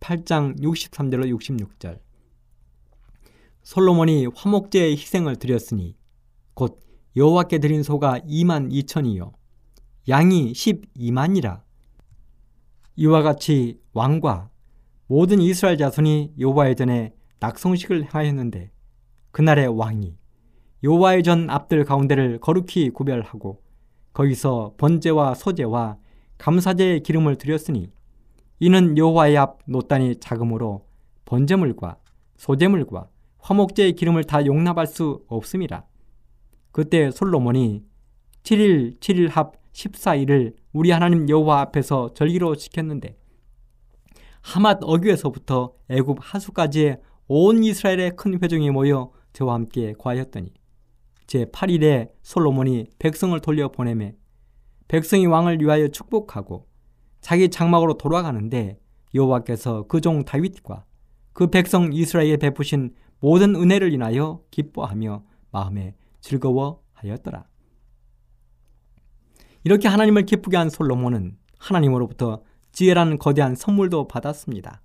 8장 0.00 0.60
63절로 0.60 1.38
66절 1.38 2.00
솔로몬이 3.62 4.26
화목제의 4.34 4.92
희생을 4.92 5.36
드렸으니 5.36 5.96
곧 6.54 6.80
여호와께 7.16 7.58
드린 7.58 7.82
소가 7.82 8.18
2만 8.20 8.72
2천이요 8.72 9.32
양이 10.08 10.52
12만이라 10.52 11.62
이와 12.96 13.22
같이 13.22 13.80
왕과 13.92 14.50
모든 15.06 15.40
이스라엘 15.40 15.76
자손이 15.76 16.34
여호와의 16.38 16.76
전에 16.76 17.14
낙성식을 17.40 18.04
행하였는데 18.04 18.70
그날의 19.30 19.68
왕이 19.68 20.16
여호와의 20.84 21.22
전 21.22 21.50
앞들 21.50 21.84
가운데를 21.84 22.38
거룩히 22.40 22.90
구별하고 22.90 23.62
거기서 24.12 24.74
번제와 24.76 25.34
소제와 25.34 25.98
감사제의 26.38 27.02
기름을 27.02 27.36
드렸으니 27.36 27.90
이는 28.60 28.96
여호와의 28.98 29.36
앞 29.38 29.58
노단이 29.66 30.16
자금으로 30.20 30.86
번제물과 31.24 31.96
소제물과 32.36 33.08
화목제의 33.38 33.94
기름을 33.94 34.24
다 34.24 34.44
용납할 34.46 34.86
수 34.86 35.24
없음이라. 35.28 35.84
그때 36.70 37.10
솔로몬이 37.10 37.84
7일 38.42 38.98
7일 39.00 39.30
합 39.30 39.54
14일을 39.72 40.54
우리 40.72 40.90
하나님 40.90 41.28
여호와 41.28 41.60
앞에서 41.60 42.14
절기로 42.14 42.56
지켰는데 42.56 43.16
하맛 44.42 44.78
어귀에서부터 44.82 45.74
애굽 45.88 46.18
하수까지의 46.20 46.98
온 47.28 47.64
이스라엘의 47.64 48.16
큰 48.16 48.38
회중이 48.42 48.70
모여 48.70 49.10
저와 49.32 49.54
함께 49.54 49.94
과하였더니 49.98 50.52
제 51.26 51.46
8일에 51.46 52.10
솔로몬이 52.22 52.86
백성을 52.98 53.38
돌려 53.40 53.70
보내매 53.70 54.14
백성이 54.88 55.26
왕을 55.26 55.60
위하여 55.60 55.88
축복하고 55.88 56.66
자기 57.20 57.48
장막으로 57.48 57.94
돌아가는데 57.94 58.78
여호와께서 59.14 59.86
그 59.86 60.00
종 60.00 60.24
다윗과 60.24 60.84
그 61.32 61.46
백성 61.48 61.92
이스라엘에 61.92 62.36
베푸신 62.36 62.94
모든 63.20 63.54
은혜를 63.54 63.92
인하여 63.92 64.42
기뻐하며 64.50 65.24
마음에 65.50 65.94
즐거워하였더라. 66.20 67.46
이렇게 69.64 69.88
하나님을 69.88 70.26
기쁘게 70.26 70.56
한 70.56 70.68
솔로몬은 70.68 71.38
하나님으로부터 71.58 72.42
지혜라는 72.72 73.18
거대한 73.18 73.54
선물도 73.54 74.08
받았습니다. 74.08 74.82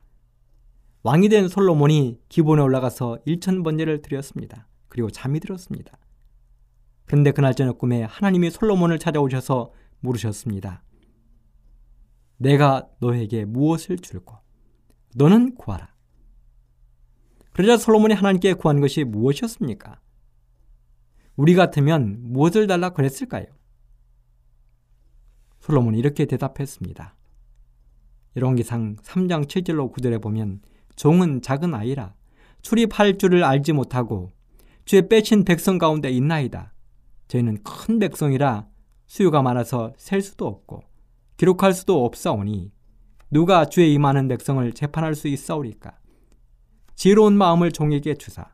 왕이 1.03 1.29
된 1.29 1.47
솔로몬이 1.47 2.19
기본에 2.29 2.61
올라가서 2.61 3.19
1천 3.25 3.63
번제를 3.63 4.01
드렸습니다. 4.01 4.67
그리고 4.89 5.09
잠이 5.09 5.39
들었습니다. 5.39 5.97
그런데 7.05 7.31
그날 7.31 7.55
저녁 7.55 7.77
꿈에 7.77 8.03
하나님이 8.03 8.51
솔로몬을 8.51 8.99
찾아오셔서 8.99 9.71
물으셨습니다. 10.01 10.83
내가 12.37 12.87
너에게 12.99 13.45
무엇을 13.45 13.97
줄고 13.97 14.35
너는 15.15 15.55
구하라. 15.55 15.95
그러자 17.53 17.77
솔로몬이 17.77 18.13
하나님께 18.13 18.53
구한 18.53 18.81
것이 18.81 19.03
무엇이었습니까? 19.03 19.99
우리 21.35 21.55
같으면 21.55 22.17
무엇을 22.21 22.67
달라 22.67 22.89
그랬을까요? 22.89 23.45
솔로몬이 25.59 25.97
이렇게 25.97 26.25
대답했습니다. 26.25 27.16
열왕기상 28.37 28.97
3장 28.97 29.47
7절로 29.47 29.91
9절에 29.91 30.21
보면 30.21 30.61
종은 30.95 31.41
작은 31.41 31.73
아이라 31.73 32.13
출입할 32.61 33.17
줄을 33.17 33.43
알지 33.43 33.73
못하고 33.73 34.31
주의 34.85 35.09
빼친 35.09 35.43
백성 35.43 35.79
가운데 35.79 36.09
있나이다. 36.11 36.73
저희는 37.27 37.63
큰 37.63 37.99
백성이라 37.99 38.67
수요가 39.07 39.41
많아서 39.41 39.93
셀 39.97 40.21
수도 40.21 40.45
없고 40.45 40.83
기록할 41.37 41.73
수도 41.73 42.05
없사오니 42.05 42.71
누가 43.31 43.65
주의 43.65 43.91
임하는 43.93 44.27
백성을 44.27 44.71
재판할 44.71 45.15
수 45.15 45.27
있사오리까? 45.27 45.97
지혜로운 46.95 47.37
마음을 47.37 47.71
종에게 47.71 48.13
주사 48.15 48.53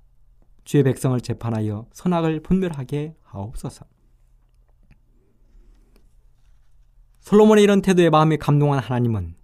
주의 0.64 0.84
백성을 0.84 1.20
재판하여 1.20 1.88
선악을 1.92 2.40
분별하게 2.42 3.16
하옵소서. 3.24 3.86
솔로몬의 7.20 7.64
이런 7.64 7.82
태도에 7.82 8.10
마음이 8.10 8.38
감동한 8.38 8.80
하나님은 8.80 9.43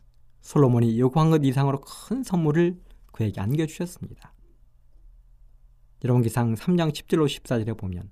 솔로몬이 0.50 1.00
요구한 1.00 1.30
것 1.30 1.46
이상으로 1.46 1.80
큰 1.82 2.24
선물을 2.24 2.76
그에게 3.12 3.40
안겨주셨습니다. 3.40 4.34
여러분 6.04 6.24
기상 6.24 6.56
3장 6.56 6.92
10절로 6.92 7.28
14절에 7.28 7.78
보면 7.78 8.10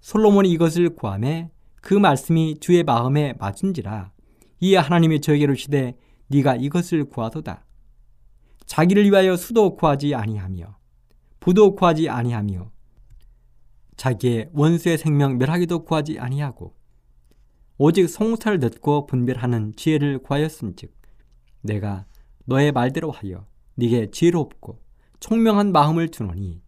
솔로몬이 0.00 0.50
이것을 0.50 0.96
구함에 0.96 1.50
그 1.82 1.92
말씀이 1.92 2.56
주의 2.58 2.82
마음에 2.82 3.34
맞은지라 3.38 4.12
이에 4.60 4.78
하나님이 4.78 5.20
저에게로 5.20 5.54
시되 5.54 5.94
네가 6.28 6.56
이것을 6.56 7.04
구하도다. 7.04 7.66
자기를 8.64 9.04
위하여 9.04 9.36
수도 9.36 9.74
구하지 9.74 10.14
아니하며 10.14 10.78
부도 11.38 11.74
구하지 11.74 12.08
아니하며 12.08 12.72
자기의 13.98 14.48
원수의 14.54 14.96
생명 14.96 15.36
멸하기도 15.36 15.84
구하지 15.84 16.18
아니하고 16.18 16.74
오직 17.76 18.08
송사를 18.08 18.58
듣고 18.58 19.04
분별하는 19.04 19.74
지혜를 19.76 20.20
구하였은즉 20.20 21.01
내가 21.62 22.06
너의 22.44 22.72
말대로 22.72 23.10
하여 23.10 23.46
네게 23.76 24.10
지혜롭고 24.10 24.80
총명한 25.20 25.72
마음을 25.72 26.08
주노니 26.08 26.60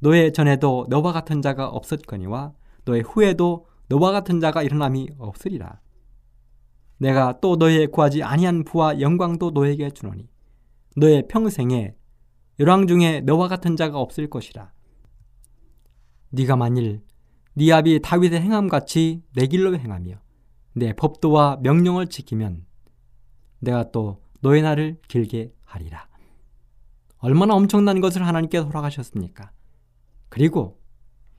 너의 0.00 0.32
전에도 0.32 0.86
너와 0.88 1.12
같은 1.12 1.42
자가 1.42 1.68
없었거니와 1.68 2.52
너의 2.84 3.02
후에도 3.02 3.66
너와 3.88 4.12
같은 4.12 4.40
자가 4.40 4.62
일어남이 4.62 5.10
없으리라. 5.18 5.80
내가 6.98 7.40
또 7.40 7.56
너의 7.56 7.88
구하지 7.88 8.22
아니한 8.22 8.64
부와 8.64 9.00
영광도 9.00 9.50
너에게 9.50 9.90
주노니 9.90 10.28
너의 10.96 11.26
평생에 11.28 11.94
열왕 12.60 12.86
중에 12.86 13.22
너와 13.22 13.48
같은 13.48 13.76
자가 13.76 13.98
없을 13.98 14.28
것이라. 14.30 14.72
네가 16.30 16.56
만일 16.56 17.02
네 17.54 17.72
아비 17.72 18.00
다윗의 18.02 18.40
행함 18.40 18.68
같이 18.68 19.22
내 19.34 19.46
길로 19.46 19.76
행하며 19.76 20.20
내 20.74 20.92
법도와 20.92 21.60
명령을 21.62 22.08
지키면 22.08 22.66
내가 23.60 23.90
또 23.90 24.23
너의 24.44 24.60
날을 24.60 24.98
길게 25.08 25.54
하리라. 25.64 26.06
얼마나 27.16 27.54
엄청난 27.54 28.02
것을 28.02 28.26
하나님께 28.26 28.60
돌아가셨습니까? 28.60 29.50
그리고 30.28 30.82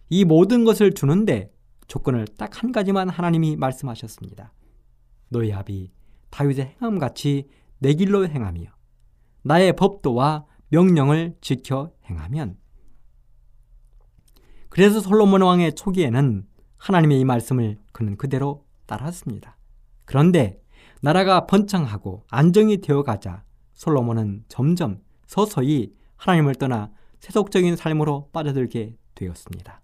이 0.09 0.25
모든 0.25 0.63
것을 0.63 0.91
주는데 0.91 1.53
조건을 1.87 2.25
딱 2.35 2.63
한 2.63 2.71
가지만 2.71 3.07
하나님이 3.09 3.57
말씀하셨습니다. 3.57 4.53
너희 5.29 5.53
아비 5.53 5.91
다윗의 6.31 6.77
행함 6.81 6.97
같이 6.97 7.47
내 7.77 7.93
길로 7.93 8.27
행하며 8.27 8.63
나의 9.43 9.75
법도와 9.75 10.47
명령을 10.69 11.35
지켜 11.41 11.91
행하면 12.09 12.57
그래서 14.69 14.99
솔로몬 14.99 15.43
왕의 15.43 15.75
초기에는 15.75 16.47
하나님의 16.77 17.19
이 17.19 17.23
말씀을 17.23 17.77
그는 17.91 18.17
그대로 18.17 18.65
따랐습니다. 18.87 19.57
그런데 20.05 20.59
나라가 21.01 21.45
번창하고 21.45 22.23
안정이 22.29 22.81
되어 22.81 23.03
가자 23.03 23.43
솔로몬은 23.73 24.45
점점 24.47 25.01
서서히 25.27 25.93
하나님을 26.15 26.55
떠나 26.55 26.91
세속적인 27.19 27.75
삶으로 27.75 28.29
빠져들게 28.31 28.95
되었습니다. 29.15 29.81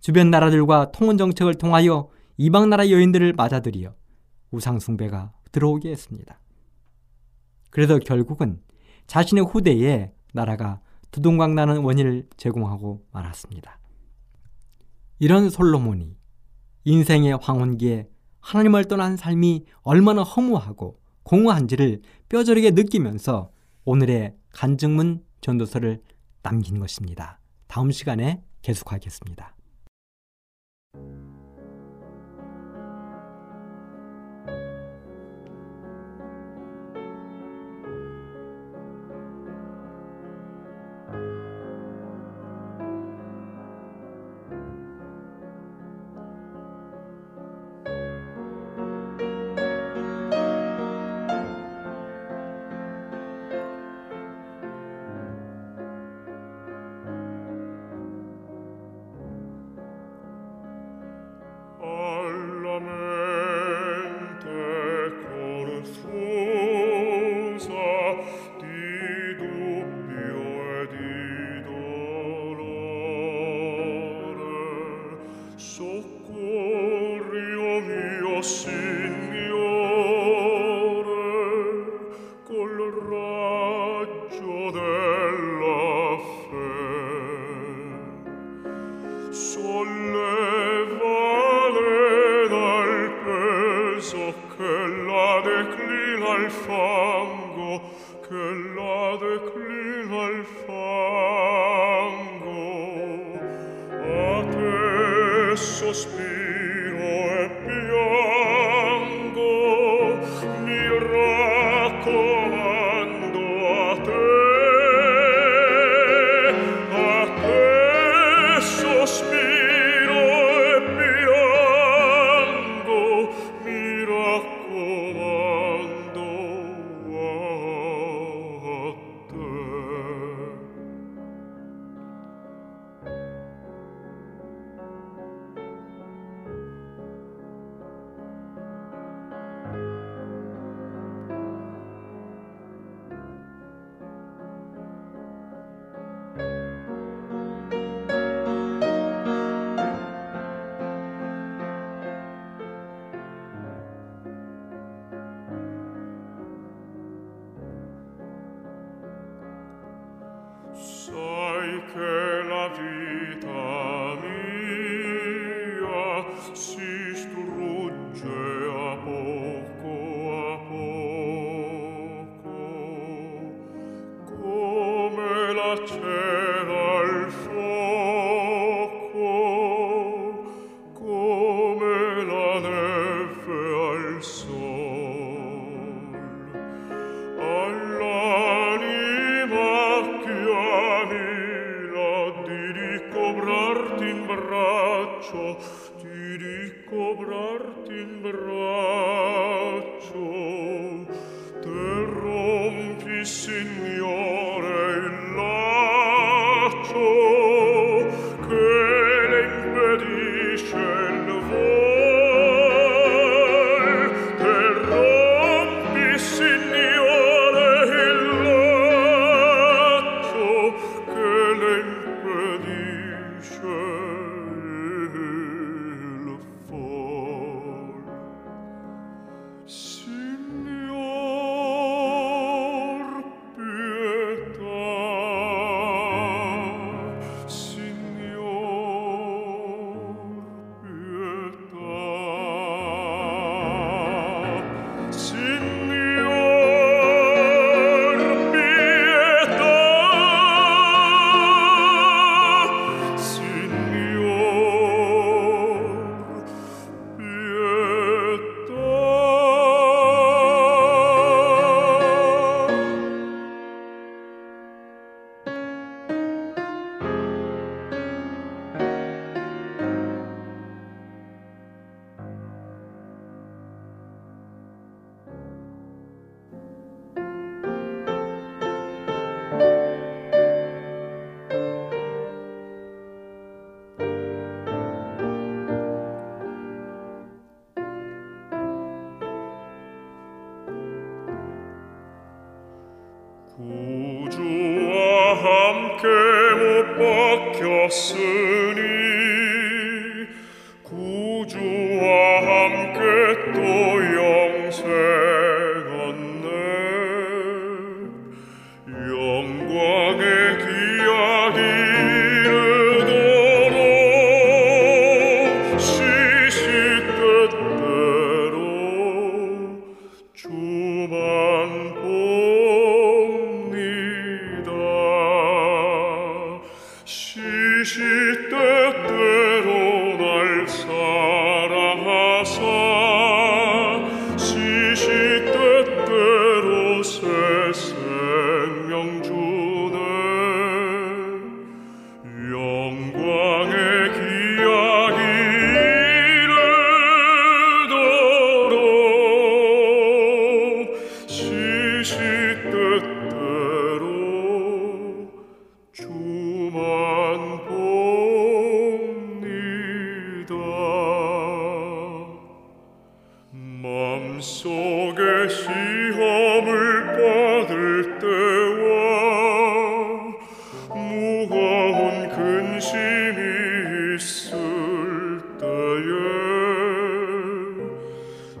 주변 0.00 0.30
나라들과 0.30 0.92
통혼 0.92 1.18
정책을 1.18 1.54
통하여 1.54 2.08
이방 2.36 2.70
나라 2.70 2.88
여인들을 2.88 3.32
맞아들이어 3.34 3.94
우상 4.50 4.78
숭배가 4.78 5.32
들어오게 5.52 5.90
했습니다. 5.90 6.40
그래서 7.70 7.98
결국은 7.98 8.60
자신의 9.06 9.44
후대에 9.44 10.12
나라가 10.32 10.80
두둥강 11.10 11.54
나는 11.54 11.78
원인을 11.82 12.28
제공하고 12.36 13.04
말았습니다. 13.12 13.78
이런 15.18 15.50
솔로몬이 15.50 16.16
인생의 16.84 17.38
황혼기에 17.40 18.08
하나님을 18.40 18.86
떠난 18.86 19.16
삶이 19.16 19.64
얼마나 19.82 20.22
허무하고 20.22 20.98
공허한지를 21.22 22.02
뼈저리게 22.28 22.70
느끼면서 22.70 23.50
오늘의 23.84 24.34
간증문 24.52 25.24
전도서를 25.40 26.00
남긴 26.42 26.78
것입니다. 26.78 27.40
다음 27.66 27.90
시간에 27.90 28.42
계속하겠습니다. 28.62 29.54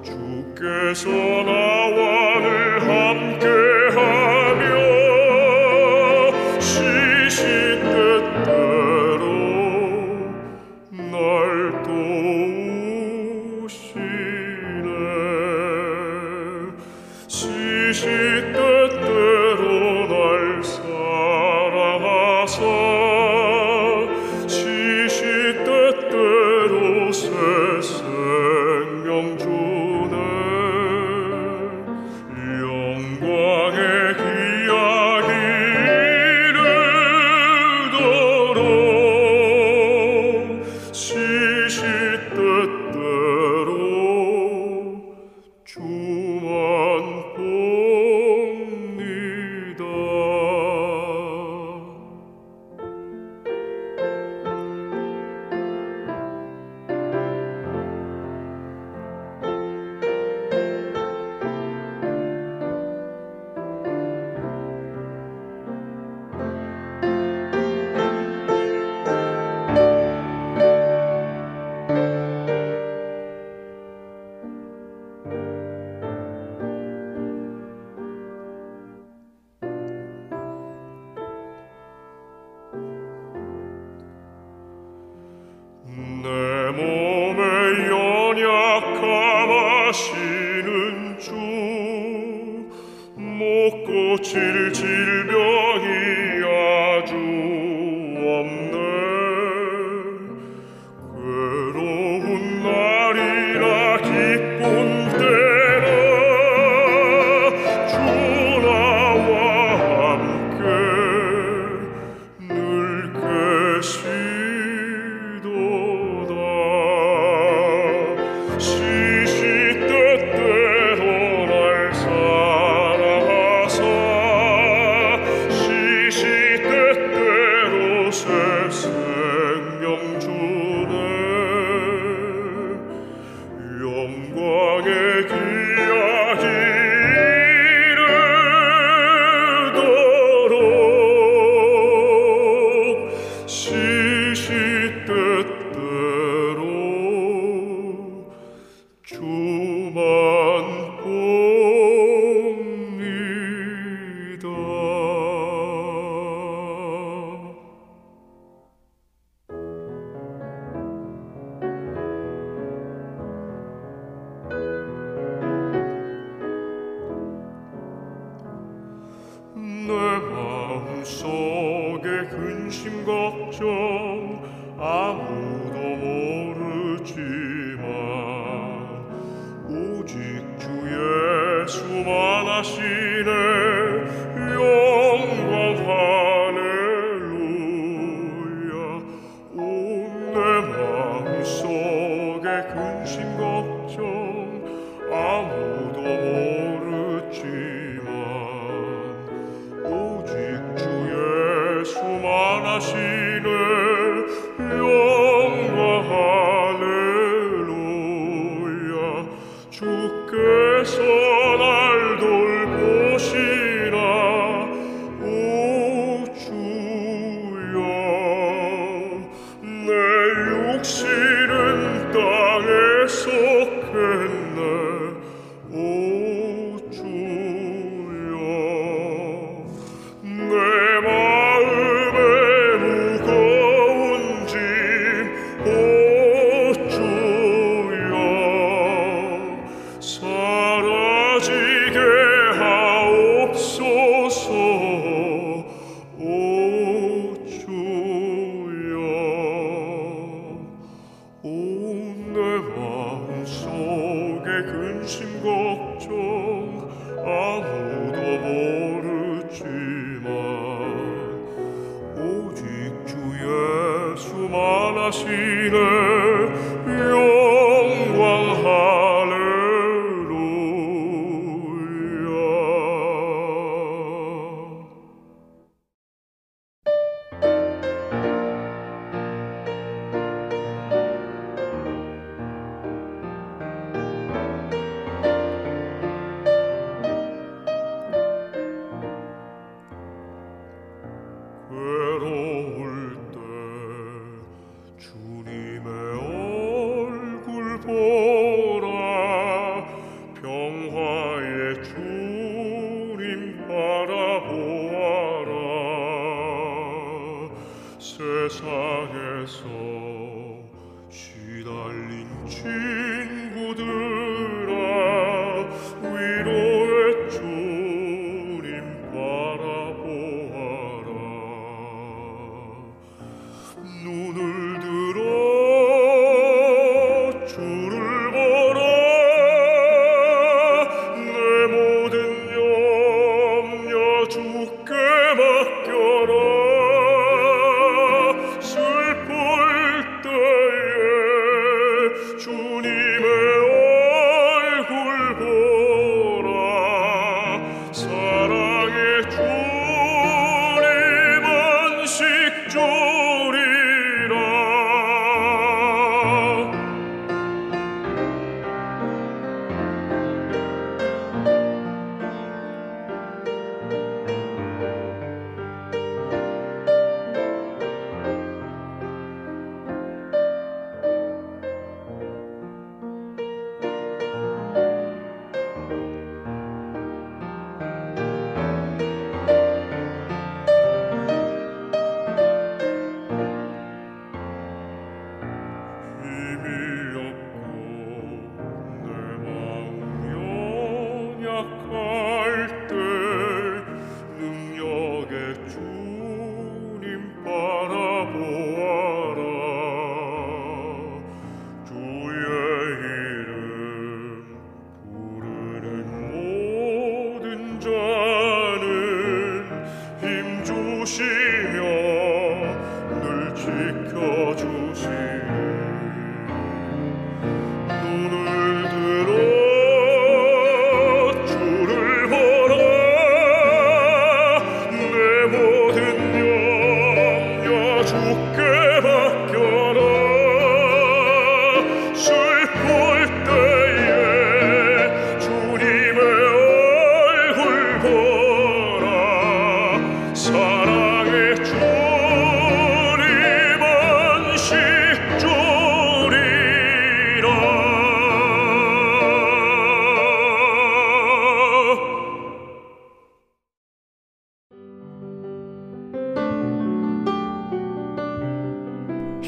주께서 0.02 1.10
나 1.44 1.67